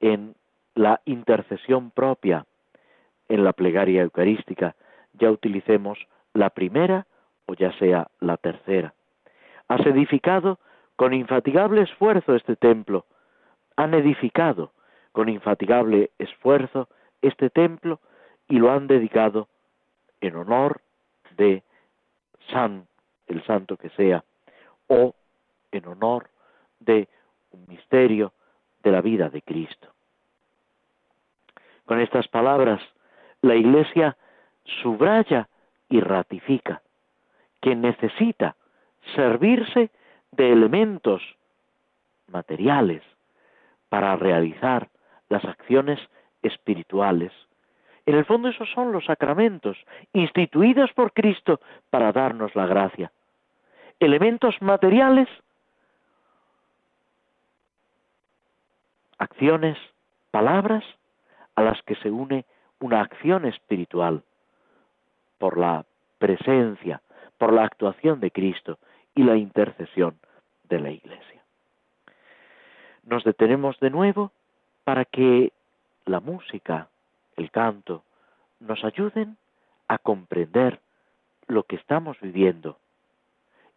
[0.00, 0.34] en
[0.74, 2.44] la intercesión propia,
[3.28, 4.74] en la plegaria eucarística,
[5.12, 5.96] ya utilicemos
[6.34, 7.06] la primera
[7.46, 8.95] o ya sea la tercera.
[9.68, 10.58] Has edificado
[10.96, 13.06] con infatigable esfuerzo este templo,
[13.76, 14.72] han edificado
[15.12, 16.88] con infatigable esfuerzo
[17.22, 18.00] este templo
[18.48, 19.48] y lo han dedicado
[20.20, 20.80] en honor
[21.36, 21.62] de
[22.50, 22.86] San,
[23.26, 24.24] el santo que sea,
[24.86, 25.14] o
[25.72, 26.30] en honor
[26.80, 27.08] de
[27.50, 28.32] un misterio
[28.82, 29.88] de la vida de Cristo.
[31.84, 32.80] Con estas palabras,
[33.42, 34.16] la Iglesia
[34.82, 35.48] subraya
[35.88, 36.82] y ratifica
[37.60, 38.56] que necesita
[39.14, 39.90] servirse
[40.32, 41.22] de elementos
[42.28, 43.02] materiales
[43.88, 44.88] para realizar
[45.28, 46.00] las acciones
[46.42, 47.32] espirituales.
[48.04, 49.76] En el fondo esos son los sacramentos,
[50.12, 53.10] instituidos por Cristo para darnos la gracia.
[53.98, 55.28] Elementos materiales,
[59.18, 59.78] acciones,
[60.30, 60.84] palabras,
[61.56, 62.44] a las que se une
[62.80, 64.22] una acción espiritual
[65.38, 65.84] por la
[66.18, 67.00] presencia,
[67.38, 68.78] por la actuación de Cristo
[69.16, 70.16] y la intercesión
[70.68, 71.42] de la Iglesia.
[73.02, 74.30] Nos detenemos de nuevo
[74.84, 75.52] para que
[76.04, 76.88] la música,
[77.36, 78.04] el canto,
[78.60, 79.36] nos ayuden
[79.88, 80.80] a comprender
[81.48, 82.78] lo que estamos viviendo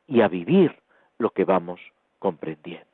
[0.08, 0.76] y a vivir
[1.18, 1.80] lo que vamos
[2.20, 2.89] comprendiendo.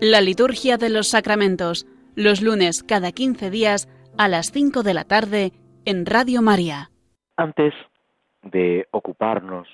[0.00, 1.84] La liturgia de los sacramentos,
[2.14, 5.50] los lunes cada 15 días a las 5 de la tarde
[5.84, 6.90] en Radio María.
[7.36, 7.74] Antes
[8.42, 9.66] de ocuparnos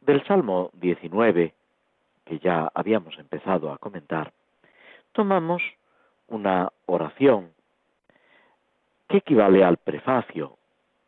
[0.00, 1.52] del Salmo 19,
[2.24, 4.32] que ya habíamos empezado a comentar,
[5.12, 5.60] tomamos
[6.28, 7.50] una oración
[9.10, 10.56] que equivale al prefacio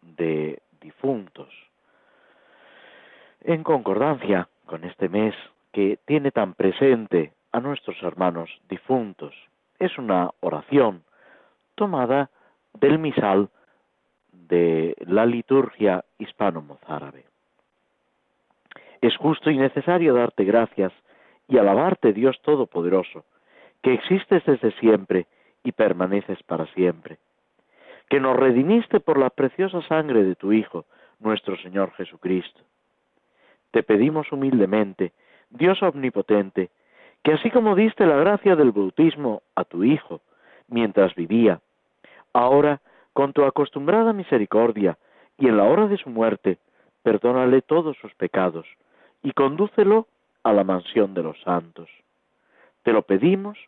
[0.03, 1.49] de difuntos,
[3.41, 5.35] en concordancia con este mes
[5.73, 9.35] que tiene tan presente a nuestros hermanos difuntos.
[9.79, 11.05] Es una oración
[11.75, 12.31] tomada
[12.81, 13.51] del misal
[14.33, 17.25] de la liturgia hispano-mozárabe.
[19.01, 20.93] Es justo y necesario darte gracias
[21.49, 23.25] y alabarte, Dios Todopoderoso,
[23.83, 25.27] que existes desde siempre
[25.65, 27.19] y permaneces para siempre,
[28.09, 30.87] que nos redimiste por la preciosa sangre de tu Hijo,
[31.19, 32.61] nuestro Señor Jesucristo.
[33.71, 35.13] Te pedimos humildemente,
[35.51, 36.71] Dios omnipotente,
[37.23, 40.21] que así como diste la gracia del bautismo a tu Hijo
[40.69, 41.61] mientras vivía,
[42.33, 42.81] ahora,
[43.13, 44.99] con tu acostumbrada misericordia
[45.39, 46.59] y en la hora de su muerte,
[47.03, 48.67] perdónale todos sus pecados
[49.23, 50.07] y condúcelo
[50.43, 51.89] a la mansión de los santos.
[52.83, 53.59] Te lo pedimos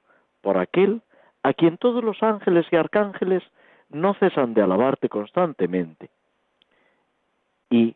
[0.41, 1.03] por aquel
[1.43, 3.43] a quien todos los ángeles y arcángeles
[3.91, 6.11] no cesan de alabarte constantemente.
[7.71, 7.95] Y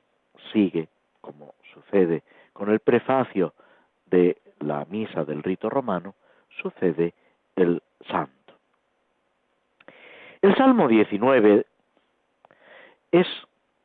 [0.53, 0.88] sigue,
[1.21, 3.55] como sucede con el prefacio
[4.07, 6.14] de la misa del rito romano,
[6.62, 7.14] sucede
[7.57, 8.55] el santo.
[10.40, 11.66] El Salmo 19
[13.11, 13.27] es,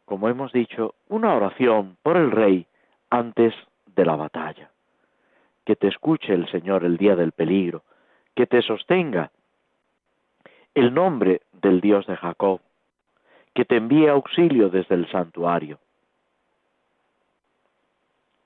[0.06, 2.68] como hemos dicho, una oración por el rey
[3.10, 3.54] antes
[3.96, 4.70] de la batalla.
[5.66, 7.84] Que te escuche el Señor el día del peligro,
[8.36, 9.32] que te sostenga
[10.76, 12.62] el nombre del Dios de Jacob,
[13.54, 15.80] que te envíe auxilio desde el santuario.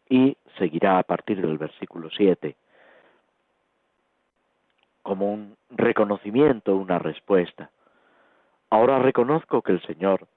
[0.10, 2.56] Y seguirá a partir del versículo 7
[5.08, 7.70] como un reconocimiento, una respuesta.
[8.70, 10.28] Ahora reconozco que el Señor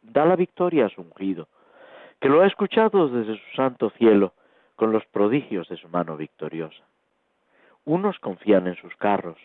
[0.00, 1.48] da la victoria a su ungido,
[2.20, 4.32] que lo ha escuchado desde su santo cielo
[4.76, 6.84] con los prodigios de su mano victoriosa.
[7.84, 9.38] Unos confían en sus carros,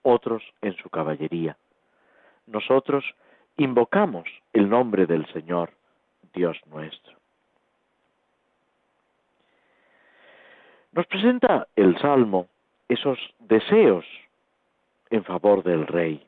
[0.00, 1.58] otros en su caballería.
[2.46, 3.04] Nosotros
[3.58, 5.72] invocamos el nombre del Señor,
[6.32, 7.17] Dios nuestro.
[10.98, 12.48] Nos presenta el Salmo
[12.88, 14.04] esos deseos
[15.10, 16.26] en favor del Rey.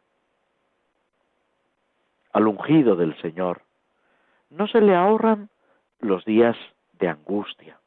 [2.32, 3.62] Al ungido del Señor
[4.48, 5.48] no se le ahorran
[5.98, 6.56] los días
[7.00, 7.80] de angustia.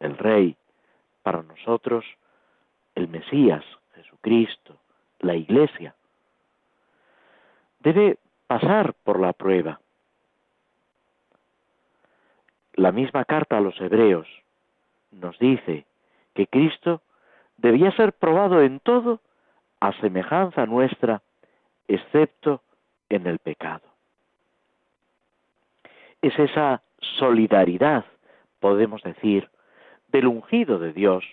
[0.00, 0.56] El Rey,
[1.22, 2.04] para nosotros,
[2.96, 4.76] el Mesías, Jesucristo,
[5.20, 5.94] la Iglesia,
[7.78, 8.18] debe
[8.48, 9.78] pasar por la prueba.
[12.72, 14.26] La misma carta a los hebreos
[15.12, 15.86] nos dice
[16.34, 17.00] que Cristo
[17.56, 19.20] debía ser probado en todo
[19.80, 21.22] a semejanza nuestra,
[21.88, 22.62] excepto
[23.08, 23.82] en el pecado.
[26.22, 26.82] Es esa
[27.18, 28.04] solidaridad,
[28.60, 29.48] podemos decir,
[30.08, 31.24] del ungido de Dios,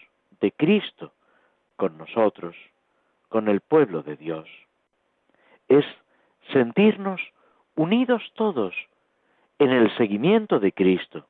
[0.42, 1.14] de Cristo,
[1.78, 2.56] con nosotros,
[3.30, 4.48] con el pueblo de Dios.
[5.70, 5.86] Es
[6.52, 7.22] sentirnos
[7.76, 8.76] unidos todos
[9.60, 11.26] en el seguimiento de Cristo,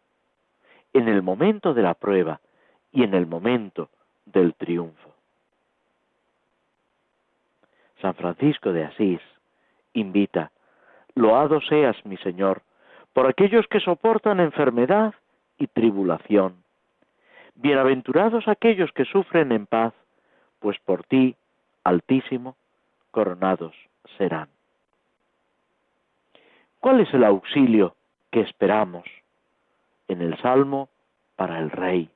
[0.94, 2.42] en el momento de la prueba
[2.92, 3.90] y en el momento
[4.26, 5.10] del triunfo.
[8.02, 9.22] San Francisco de Asís
[9.94, 10.52] invita,
[11.14, 12.62] Loado seas, mi Señor,
[13.14, 15.14] por aquellos que soportan enfermedad
[15.58, 16.56] y tribulación.
[17.56, 19.94] Bienaventurados aquellos que sufren en paz,
[20.60, 21.36] pues por ti,
[21.84, 22.56] Altísimo,
[23.10, 23.76] coronados
[24.18, 24.50] serán.
[26.80, 27.96] ¿Cuál es el auxilio
[28.32, 29.04] que esperamos
[30.08, 30.90] en el Salmo
[31.36, 32.10] para el Rey?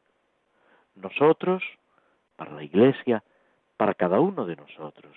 [0.96, 1.64] Nosotros,
[2.36, 3.24] para la Iglesia,
[3.78, 5.16] para cada uno de nosotros.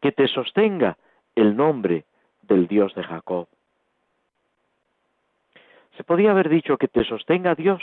[0.00, 0.96] Que te sostenga
[1.34, 2.04] el nombre
[2.42, 3.48] del Dios de Jacob.
[5.96, 7.82] Se podía haber dicho que te sostenga Dios.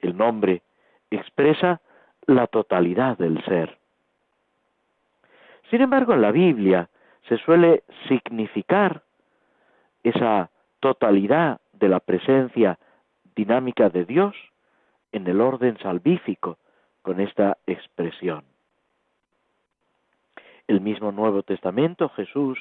[0.00, 0.62] El nombre
[1.10, 1.80] expresa
[2.26, 3.78] la totalidad del ser.
[5.70, 6.88] Sin embargo, en la Biblia
[7.28, 9.02] se suele significar
[10.02, 10.50] esa
[10.80, 12.78] totalidad de la presencia
[13.34, 14.34] dinámica de Dios
[15.16, 16.58] en el orden salvífico
[17.00, 18.44] con esta expresión.
[20.68, 22.58] El mismo Nuevo Testamento, Jesús,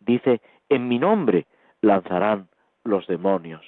[0.00, 1.46] dice, en mi nombre
[1.82, 2.48] lanzarán
[2.82, 3.64] los demonios.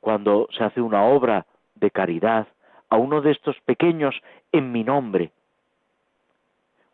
[0.00, 2.48] Cuando se hace una obra de caridad
[2.88, 4.14] a uno de estos pequeños
[4.50, 5.30] en mi nombre,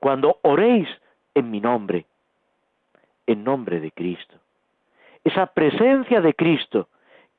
[0.01, 0.89] cuando oréis
[1.35, 2.05] en mi nombre,
[3.29, 4.35] en nombre de Cristo.
[5.23, 6.89] Esa presencia de Cristo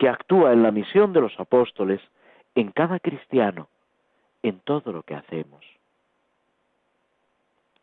[0.02, 2.02] que actúa en la misión de los apóstoles
[2.56, 3.68] en cada cristiano,
[4.42, 5.64] en todo lo que hacemos.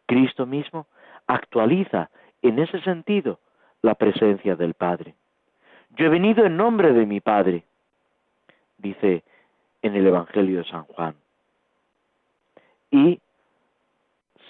[0.05, 0.89] Cristo mismo
[1.29, 2.11] actualiza
[2.43, 3.39] en ese sentido
[3.83, 5.15] la presencia del Padre.
[5.91, 7.63] Yo he venido en nombre de mi Padre,
[8.79, 9.23] dice
[9.83, 11.15] en el Evangelio de San Juan.
[12.91, 13.21] Y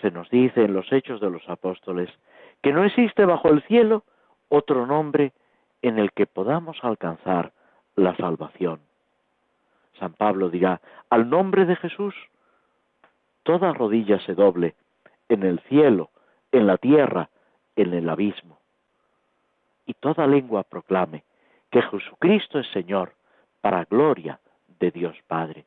[0.00, 2.08] se nos dice en los Hechos de los Apóstoles
[2.62, 4.04] que no existe bajo el cielo
[4.48, 5.32] otro nombre
[5.82, 7.52] en el que podamos alcanzar
[7.98, 8.80] la salvación.
[9.98, 10.80] San Pablo dirá,
[11.10, 12.14] al nombre de Jesús,
[13.42, 14.74] toda rodilla se doble,
[15.28, 16.10] en el cielo,
[16.52, 17.28] en la tierra,
[17.76, 18.58] en el abismo.
[19.84, 21.24] Y toda lengua proclame
[21.70, 23.12] que Jesucristo es Señor,
[23.60, 24.38] para gloria
[24.78, 25.64] de Dios Padre.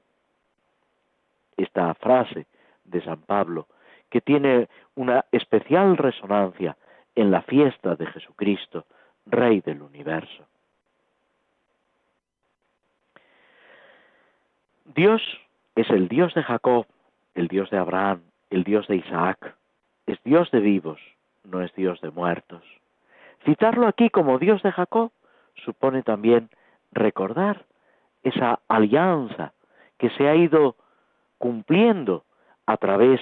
[1.58, 2.48] Esta frase
[2.86, 3.68] de San Pablo,
[4.10, 6.78] que tiene una especial resonancia
[7.16, 8.86] en la fiesta de Jesucristo,
[9.26, 10.46] Rey del universo.
[14.94, 15.22] Dios
[15.76, 16.86] es el Dios de Jacob,
[17.34, 19.56] el Dios de Abraham, el Dios de Isaac,
[20.06, 21.00] es Dios de vivos,
[21.46, 22.64] no es Dios de muertos.
[23.46, 25.12] Citarlo aquí como Dios de Jacob
[25.64, 26.50] supone también
[26.92, 27.66] recordar
[28.24, 29.54] esa alianza
[29.98, 30.76] que se ha ido
[31.38, 32.26] cumpliendo
[32.66, 33.22] a través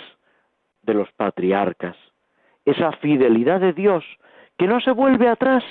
[0.81, 1.95] de los patriarcas,
[2.65, 4.03] esa fidelidad de Dios
[4.57, 5.63] que no se vuelve atrás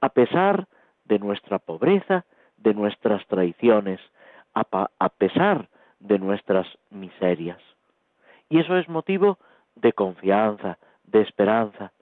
[0.00, 0.66] a pesar
[1.04, 2.24] de nuestra pobreza,
[2.56, 4.00] de nuestras traiciones,
[4.56, 5.68] a, pesar
[6.00, 7.60] de nuestras miserias.
[8.48, 9.38] Y eso es motivo
[9.74, 11.92] de confianza, de esperanza,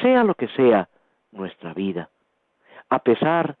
[0.00, 0.88] sea lo que sea
[1.30, 2.08] nuestra vida.
[2.88, 3.56] A pesar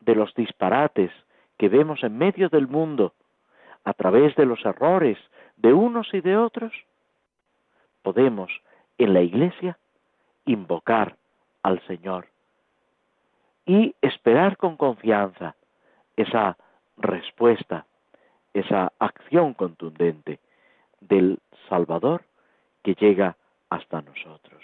[0.00, 1.12] de los disparates
[1.56, 3.12] que vemos en medio del mundo,
[3.84, 5.18] a través de los errores
[5.56, 6.72] de unos y de otros,
[8.02, 8.50] podemos
[8.98, 9.78] en la iglesia
[10.46, 11.16] invocar
[11.62, 12.26] al Señor
[13.66, 15.54] y esperar con confianza
[16.16, 16.56] esa
[16.96, 17.86] respuesta,
[18.52, 20.38] esa acción contundente
[21.00, 22.24] del Salvador
[22.82, 23.36] que llega
[23.68, 24.62] hasta nosotros.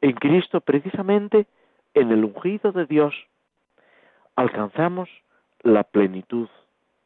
[0.00, 1.46] En Cristo, precisamente,
[1.92, 3.14] en el ungido de Dios,
[4.34, 5.10] alcanzamos
[5.62, 6.48] la plenitud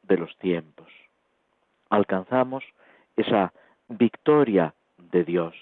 [0.03, 0.87] de los tiempos,
[1.91, 2.63] alcanzamos
[3.17, 3.53] esa
[3.89, 5.55] victoria de Dios.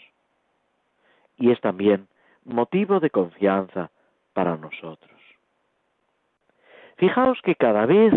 [1.38, 2.08] Y es también
[2.44, 3.90] motivo de confianza
[4.34, 5.21] para nosotros.
[7.02, 8.14] Fijaos que cada vez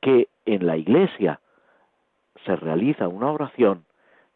[0.00, 1.38] que en la iglesia
[2.44, 3.84] se realiza una oración,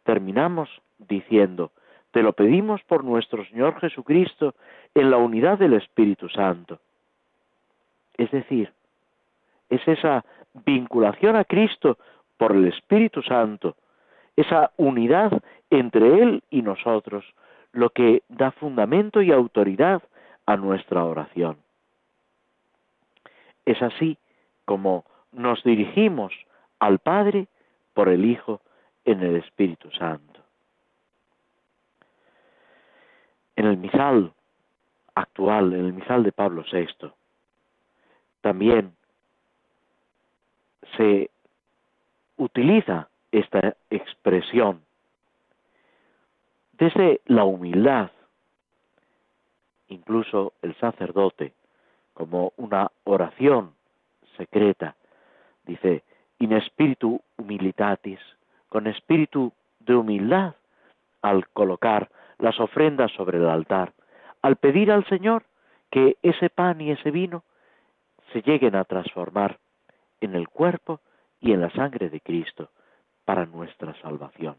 [0.05, 1.73] terminamos diciendo,
[2.13, 4.55] te lo pedimos por nuestro Señor Jesucristo
[4.95, 6.79] en la unidad del Espíritu Santo.
[8.17, 8.73] Es decir,
[9.71, 10.25] es esa
[10.65, 11.99] vinculación a Cristo
[12.37, 13.75] por el Espíritu Santo,
[14.37, 15.33] esa unidad
[15.69, 17.25] entre Él y nosotros,
[17.73, 20.01] lo que da fundamento y autoridad
[20.47, 21.57] a nuestra oración.
[23.65, 24.19] Es así
[24.65, 26.33] como nos dirigimos
[26.79, 27.49] al Padre
[27.95, 28.61] por el Hijo
[29.05, 30.41] en el Espíritu Santo.
[33.57, 34.33] En el misal
[35.15, 37.11] actual, en el misal de Pablo VI,
[38.41, 38.95] también
[40.97, 41.31] se
[42.37, 44.83] utiliza esta expresión
[46.73, 48.11] desde la humildad,
[49.89, 51.53] incluso el sacerdote,
[52.21, 53.73] como una oración
[54.37, 54.95] secreta,
[55.65, 56.05] dice,
[56.39, 58.21] in espíritu humilitatis,
[58.69, 60.55] con espíritu de humildad,
[61.23, 63.95] al colocar las ofrendas sobre el altar,
[64.43, 65.45] al pedir al Señor
[65.91, 67.43] que ese pan y ese vino
[68.35, 69.59] se lleguen a transformar
[70.21, 71.01] en el cuerpo
[71.41, 72.69] y en la sangre de Cristo
[73.25, 74.57] para nuestra salvación.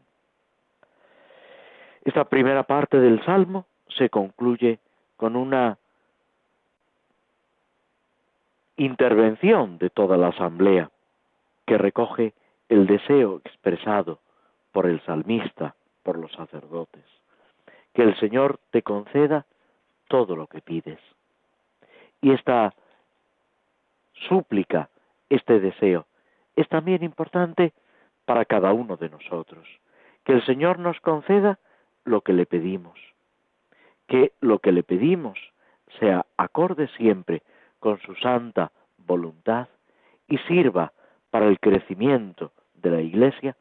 [2.04, 4.80] Esta primera parte del Salmo se concluye
[5.16, 5.78] con una
[8.84, 10.90] intervención de toda la asamblea
[11.66, 12.32] que recoge
[12.68, 14.18] el deseo expresado
[14.72, 17.04] por el salmista, por los sacerdotes.
[17.94, 19.46] Que el Señor te conceda
[20.08, 20.98] todo lo que pides.
[22.20, 22.74] Y esta
[24.28, 24.88] súplica,
[25.28, 26.06] este deseo,
[26.56, 27.72] es también importante
[28.24, 29.66] para cada uno de nosotros.
[30.24, 31.58] Que el Señor nos conceda
[32.04, 32.98] lo que le pedimos.
[34.08, 35.38] Que lo que le pedimos
[35.98, 37.42] sea acorde siempre
[37.82, 39.66] con su santa voluntad
[40.28, 40.92] y sirva
[41.30, 43.56] para el crecimiento de la Iglesia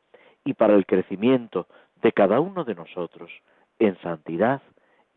[0.46, 1.66] y para el crecimiento
[2.04, 3.32] de cada uno de nosotros
[3.80, 4.62] en santidad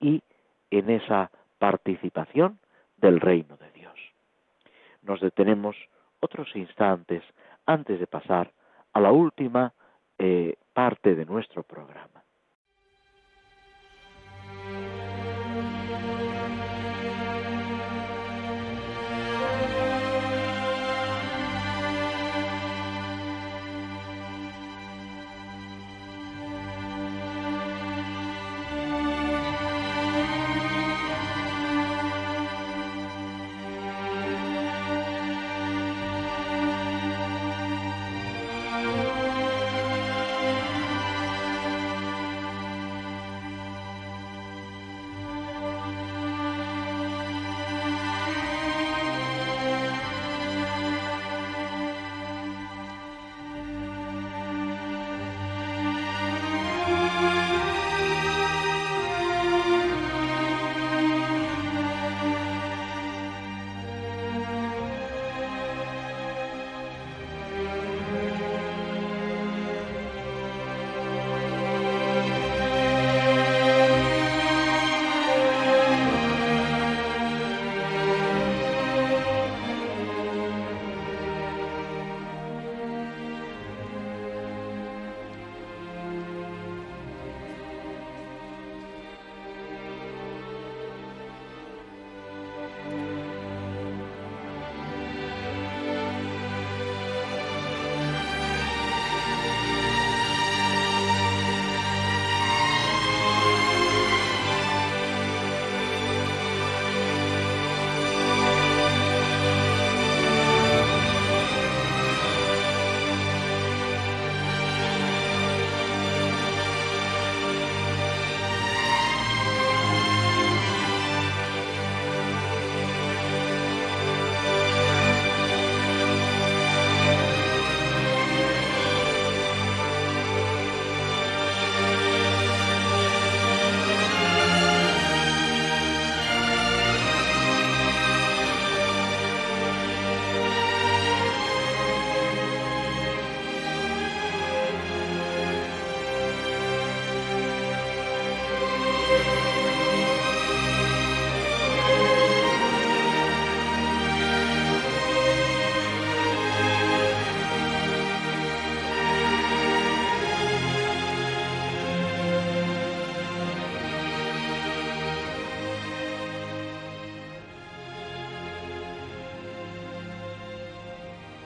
[0.00, 0.22] y
[0.70, 2.58] en esa participación
[2.96, 3.94] del reino de Dios.
[5.02, 5.76] Nos detenemos
[6.20, 7.22] otros instantes
[7.66, 8.52] antes de pasar
[8.94, 9.74] a la última
[10.16, 12.23] eh, parte de nuestro programa.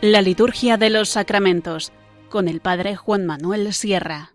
[0.00, 1.92] La liturgia de los sacramentos
[2.30, 4.30] con el padre Juan Manuel Sierra.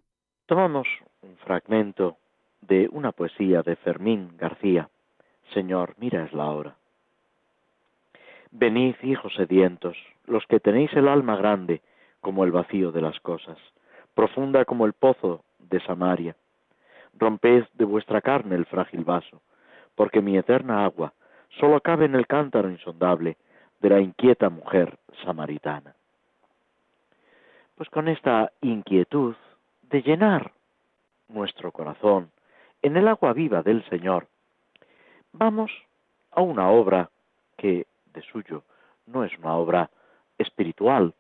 [0.46, 0.86] Tomamos
[1.22, 2.18] un fragmento
[2.60, 4.90] de una poesía de Fermín García.
[5.54, 6.76] Señor, mira es la hora.
[8.52, 9.96] Venid, hijos sedientos,
[10.26, 11.82] los que tenéis el alma grande
[12.20, 13.58] como el vacío de las cosas,
[14.16, 16.36] profunda como el pozo de Samaria.
[17.18, 19.42] Romped de vuestra carne el frágil vaso,
[19.96, 21.14] porque mi eterna agua
[21.58, 23.38] solo cabe en el cántaro insondable
[23.84, 25.94] de la inquieta mujer samaritana.
[27.76, 29.36] Pues con esta inquietud
[29.82, 30.54] de llenar
[31.28, 32.32] nuestro corazón
[32.82, 34.28] en el agua viva del Señor,
[35.34, 35.70] vamos
[36.32, 37.10] a una obra
[37.58, 38.64] que de suyo
[39.06, 39.90] no es una obra
[40.38, 41.14] espiritual,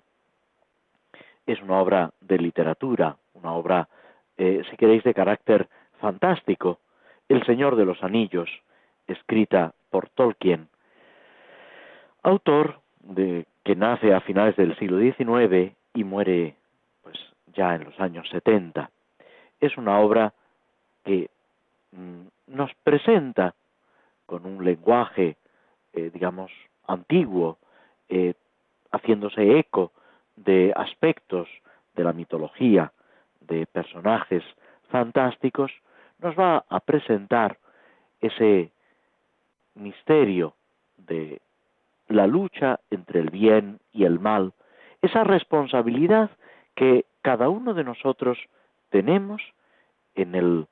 [1.45, 3.89] es una obra de literatura, una obra,
[4.37, 5.67] eh, si queréis, de carácter
[5.99, 6.79] fantástico,
[7.27, 8.49] El Señor de los Anillos,
[9.07, 10.69] escrita por Tolkien,
[12.23, 16.55] autor de, que nace a finales del siglo XIX y muere
[17.01, 17.17] pues
[17.53, 18.89] ya en los años 70.
[19.59, 20.33] Es una obra
[21.03, 21.29] que
[21.91, 23.53] mm, nos presenta
[24.25, 25.37] con un lenguaje,
[25.93, 26.51] eh, digamos,
[26.87, 27.57] antiguo,
[28.09, 28.33] eh,
[28.91, 29.91] haciéndose eco
[30.35, 31.47] de aspectos
[31.95, 32.91] de la mitología,
[33.41, 34.43] de personajes
[34.89, 35.71] fantásticos,
[36.19, 37.57] nos va a presentar
[38.21, 38.71] ese
[39.75, 40.53] misterio
[40.97, 41.41] de
[42.13, 44.53] la lucha entre el bien y el mal,
[45.01, 46.31] esa responsabilidad
[46.75, 48.37] que cada uno de nosotros
[48.89, 49.41] tenemos
[50.15, 50.67] en el,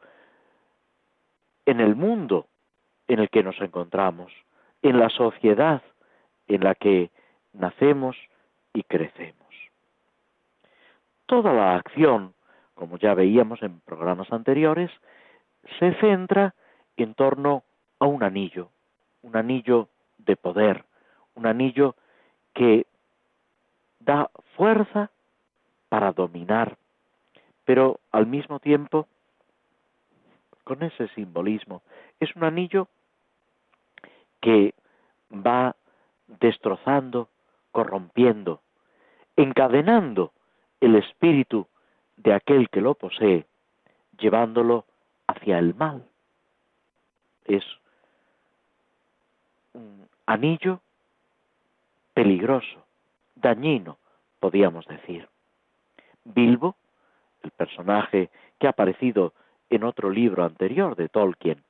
[1.66, 2.48] en el mundo
[3.08, 4.32] en el que nos encontramos,
[4.82, 5.82] en la sociedad
[6.48, 7.12] en la que
[7.54, 8.16] nacemos
[8.74, 9.36] y crecemos.
[11.26, 12.34] Toda la acción,
[12.74, 14.92] como ya veíamos en programas anteriores,
[15.80, 16.56] se centra
[16.98, 17.64] en torno
[18.00, 18.70] a un anillo,
[19.22, 20.86] un anillo de poder,
[21.36, 21.96] un anillo
[22.54, 22.86] que
[24.00, 25.10] da fuerza
[25.90, 26.78] para dominar,
[27.66, 29.08] pero al mismo tiempo,
[30.64, 31.82] con ese simbolismo,
[32.20, 32.88] es un anillo
[34.42, 34.74] que
[35.32, 35.76] va
[36.40, 37.30] destrozando,
[37.72, 38.62] corrompiendo,
[39.36, 40.32] encadenando
[40.80, 41.68] el espíritu
[42.18, 43.46] de aquel que lo posee,
[44.18, 44.86] llevándolo
[45.28, 46.06] hacia el mal.
[47.46, 47.64] Es
[49.74, 50.82] un anillo
[52.14, 52.86] peligroso,
[53.36, 53.98] dañino,
[54.40, 55.28] podíamos decir.
[56.24, 56.76] Bilbo,
[57.44, 59.34] el personaje que ha aparecido
[59.70, 61.64] en otro libro anterior de Tolkien,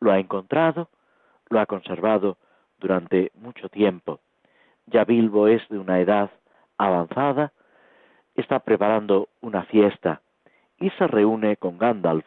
[0.00, 0.88] lo ha encontrado,
[1.48, 2.36] lo ha conservado
[2.78, 4.20] durante mucho tiempo.
[4.86, 6.30] Ya Bilbo es de una edad
[6.78, 7.52] avanzada,
[8.34, 10.20] está preparando una fiesta
[10.78, 12.26] y se reúne con Gandalf,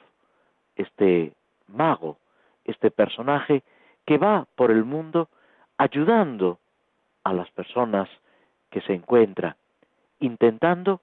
[0.76, 1.34] este
[1.68, 2.18] mago,
[2.64, 3.64] este personaje
[4.06, 5.30] que va por el mundo
[5.78, 6.60] ayudando
[7.28, 8.08] a las personas
[8.70, 9.58] que se encuentra,
[10.22, 11.02] intentando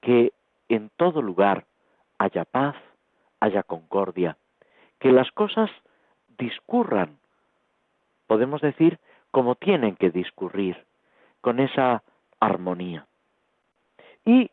[0.00, 0.32] que
[0.70, 1.66] en todo lugar
[2.16, 2.74] haya paz,
[3.38, 4.38] haya concordia,
[4.98, 5.70] que las cosas
[6.38, 7.18] discurran,
[8.26, 8.98] podemos decir,
[9.30, 10.86] como tienen que discurrir,
[11.42, 12.02] con esa
[12.40, 13.06] armonía.
[14.24, 14.50] Y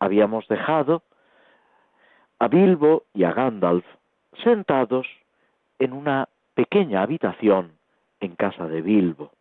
[0.00, 1.04] habíamos dejado
[2.40, 3.86] a Bilbo y a Gandalf
[4.42, 5.06] sentados
[5.78, 7.78] en una pequeña habitación
[8.18, 9.35] en casa de Bilbo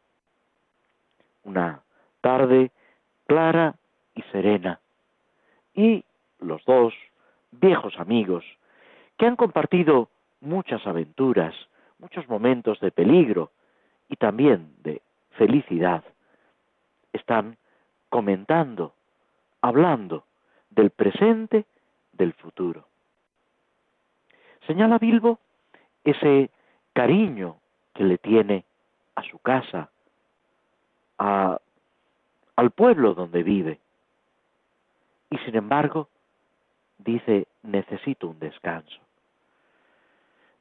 [1.46, 1.82] una
[2.22, 2.72] tarde
[3.26, 3.76] clara
[4.14, 4.80] y serena,
[5.74, 6.04] y
[6.40, 6.94] los dos
[7.52, 8.44] viejos amigos,
[9.18, 10.10] que han compartido
[10.42, 11.56] muchas aventuras,
[12.00, 13.52] muchos momentos de peligro
[14.10, 16.04] y también de felicidad,
[17.14, 17.58] están
[18.10, 18.94] comentando,
[19.62, 20.26] hablando
[20.70, 21.66] del presente,
[22.12, 22.88] del futuro.
[24.68, 25.40] Señala Bilbo
[26.04, 26.50] ese
[26.94, 27.58] cariño
[27.94, 28.66] que le tiene
[29.16, 29.90] a su casa,
[31.18, 33.80] al pueblo donde vive.
[35.30, 36.10] Y sin embargo,
[36.98, 39.00] dice, necesito un descanso.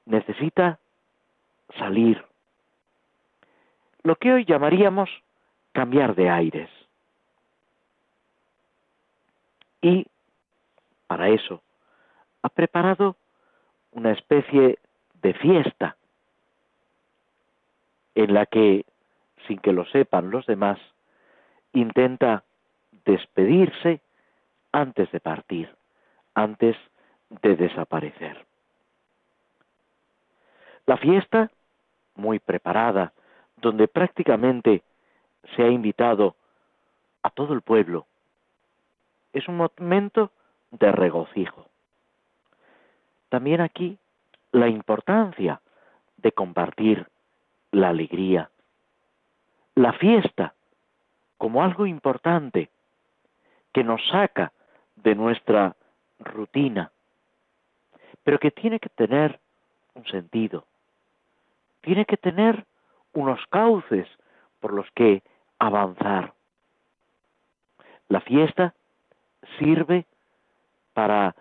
[0.07, 0.79] Necesita
[1.79, 2.25] salir.
[4.03, 5.11] Lo que hoy llamaríamos
[5.73, 6.71] cambiar de aires.
[9.81, 10.07] Y
[11.07, 11.63] para eso
[12.43, 13.17] ha preparado
[13.93, 14.79] una especie
[15.23, 15.97] de fiesta
[18.15, 18.85] en la que
[19.47, 20.79] sin que lo sepan los demás,
[21.73, 22.45] intenta
[23.05, 24.01] despedirse
[24.73, 25.75] antes de partir,
[26.35, 26.77] antes
[27.43, 28.45] de desaparecer.
[30.87, 31.51] La fiesta,
[32.15, 33.13] muy preparada,
[33.57, 34.83] donde prácticamente
[35.57, 36.37] se ha invitado
[37.23, 38.07] a todo el pueblo,
[39.33, 40.31] es un momento
[40.71, 41.67] de regocijo.
[43.29, 43.99] También aquí
[44.53, 45.61] la importancia
[46.19, 47.09] de compartir
[47.73, 48.51] la alegría,
[49.75, 50.55] la fiesta
[51.39, 52.71] como algo importante
[53.73, 54.53] que nos saca
[54.97, 55.77] de nuestra
[56.21, 56.93] rutina,
[58.23, 59.41] pero que tiene que tener
[59.95, 60.65] un sentido,
[61.81, 62.65] tiene que tener
[63.13, 64.09] unos cauces
[64.61, 65.23] por los que
[65.59, 66.33] avanzar.
[68.09, 68.75] La fiesta
[69.59, 70.07] sirve
[70.95, 71.35] para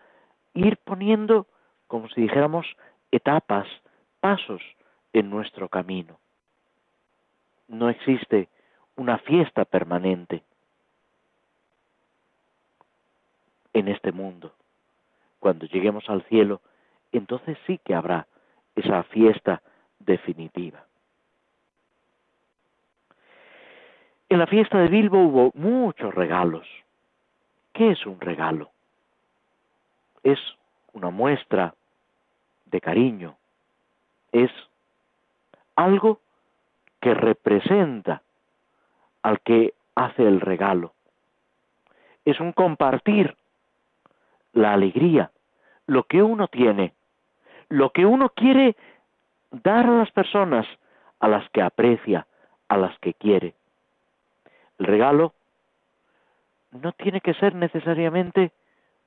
[0.53, 1.47] ir poniendo,
[1.87, 2.65] como si dijéramos,
[3.11, 3.67] etapas,
[4.19, 4.61] pasos
[5.13, 6.19] en nuestro camino.
[7.73, 8.49] No existe
[8.95, 10.43] una fiesta permanente
[13.73, 14.53] en este mundo.
[15.39, 16.61] Cuando lleguemos al cielo,
[17.11, 18.27] entonces sí que habrá
[18.75, 19.63] esa fiesta
[19.97, 20.85] definitiva.
[24.29, 26.67] En la fiesta de Bilbo hubo muchos regalos.
[27.73, 28.69] ¿Qué es un regalo?
[30.21, 30.39] Es
[30.93, 31.73] una muestra
[32.67, 33.35] de cariño,
[34.31, 34.51] es
[35.75, 36.19] algo
[37.03, 38.21] que representa
[39.23, 40.93] al que hace el regalo.
[42.23, 43.35] Es un compartir
[44.53, 45.29] la alegría,
[45.85, 46.93] lo que uno tiene,
[47.67, 48.77] lo que uno quiere
[49.51, 50.65] dar a las personas
[51.19, 52.25] a las que aprecia,
[52.69, 53.53] a las que quiere.
[54.79, 55.33] El regalo
[56.71, 58.53] no tiene que ser necesariamente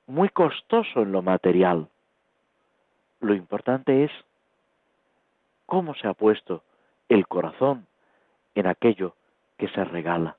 [0.05, 1.87] muy costoso en lo material.
[3.21, 4.11] Lo importante es
[5.65, 6.61] cómo se ha puesto
[7.09, 7.86] el corazón
[8.59, 9.15] en aquello
[9.57, 10.37] que se regala,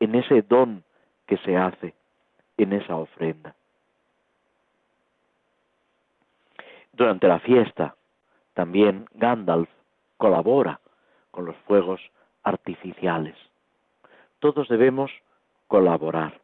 [0.00, 0.84] en ese don
[1.26, 1.94] que se hace,
[2.56, 3.54] en esa ofrenda.
[6.92, 7.94] Durante la fiesta,
[8.54, 9.68] también Gandalf
[10.16, 10.80] colabora
[11.30, 12.00] con los fuegos
[12.42, 13.36] artificiales.
[14.38, 15.10] Todos debemos
[15.66, 16.40] colaborar.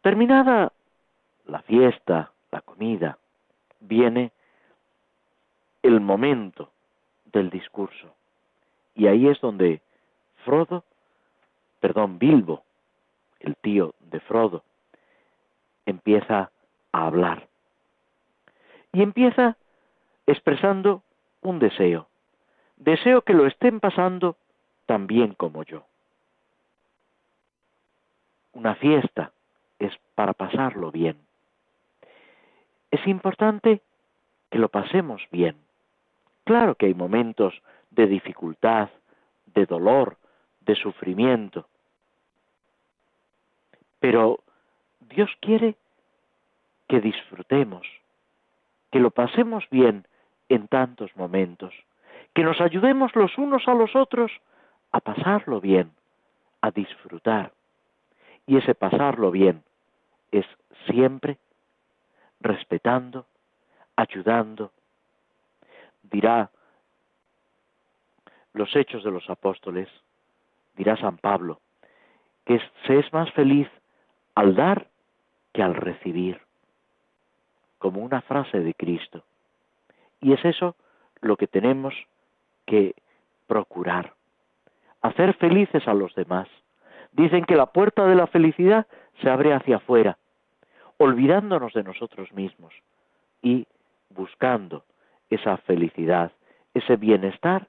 [0.00, 0.72] Terminada
[1.44, 3.18] la fiesta, la comida,
[3.80, 4.32] viene
[5.82, 6.70] el momento
[7.26, 8.17] del discurso.
[8.98, 9.80] Y ahí es donde
[10.44, 10.82] Frodo,
[11.78, 12.64] perdón, Bilbo,
[13.38, 14.64] el tío de Frodo,
[15.86, 16.50] empieza
[16.90, 17.46] a hablar.
[18.92, 19.56] Y empieza
[20.26, 21.04] expresando
[21.42, 22.08] un deseo.
[22.76, 24.36] Deseo que lo estén pasando
[24.86, 25.84] tan bien como yo.
[28.52, 29.30] Una fiesta
[29.78, 31.16] es para pasarlo bien.
[32.90, 33.80] Es importante
[34.50, 35.56] que lo pasemos bien.
[36.42, 37.54] Claro que hay momentos
[37.98, 38.90] de dificultad,
[39.46, 40.18] de dolor,
[40.60, 41.66] de sufrimiento.
[43.98, 44.38] Pero
[45.00, 45.74] Dios quiere
[46.88, 47.84] que disfrutemos,
[48.92, 50.06] que lo pasemos bien
[50.48, 51.74] en tantos momentos,
[52.34, 54.30] que nos ayudemos los unos a los otros
[54.92, 55.90] a pasarlo bien,
[56.60, 57.50] a disfrutar.
[58.46, 59.64] Y ese pasarlo bien
[60.30, 60.46] es
[60.86, 61.38] siempre
[62.40, 63.26] respetando,
[63.96, 64.70] ayudando.
[66.04, 66.48] Dirá
[68.52, 69.88] los hechos de los apóstoles,
[70.76, 71.60] dirá San Pablo,
[72.44, 73.68] que se es más feliz
[74.34, 74.86] al dar
[75.52, 76.40] que al recibir,
[77.78, 79.24] como una frase de Cristo.
[80.20, 80.76] Y es eso
[81.20, 81.94] lo que tenemos
[82.66, 82.94] que
[83.46, 84.14] procurar,
[85.02, 86.48] hacer felices a los demás.
[87.12, 88.86] Dicen que la puerta de la felicidad
[89.20, 90.18] se abre hacia afuera,
[90.98, 92.74] olvidándonos de nosotros mismos
[93.42, 93.66] y
[94.10, 94.84] buscando
[95.30, 96.32] esa felicidad,
[96.74, 97.68] ese bienestar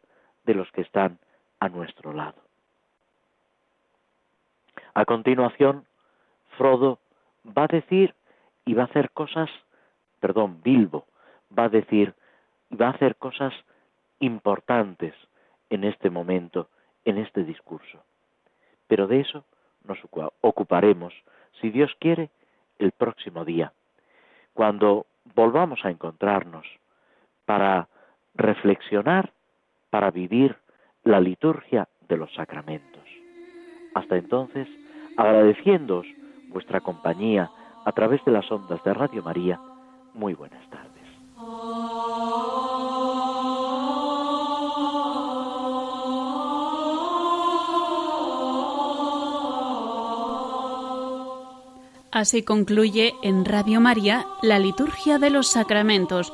[0.49, 1.19] de los que están
[1.59, 2.41] a nuestro lado.
[4.95, 5.85] A continuación,
[6.57, 6.97] Frodo
[7.45, 8.15] va a decir
[8.65, 9.47] y va a hacer cosas,
[10.19, 11.05] perdón, Bilbo
[11.55, 12.15] va a decir
[12.71, 13.53] y va a hacer cosas
[14.19, 15.13] importantes
[15.69, 16.67] en este momento,
[17.05, 18.01] en este discurso.
[18.87, 19.45] Pero de eso
[19.83, 19.99] nos
[20.41, 21.13] ocuparemos,
[21.61, 22.31] si Dios quiere,
[22.79, 23.71] el próximo día,
[24.55, 26.65] cuando volvamos a encontrarnos
[27.45, 27.87] para
[28.33, 29.31] reflexionar,
[29.89, 30.55] para vivir
[31.03, 33.03] la liturgia de los sacramentos.
[33.93, 34.67] Hasta entonces,
[35.17, 36.07] agradeciéndoos
[36.49, 37.49] vuestra compañía
[37.85, 39.59] a través de las ondas de Radio María,
[40.13, 40.89] muy buenas tardes.
[52.11, 56.33] Así concluye en Radio María la Liturgia de los Sacramentos,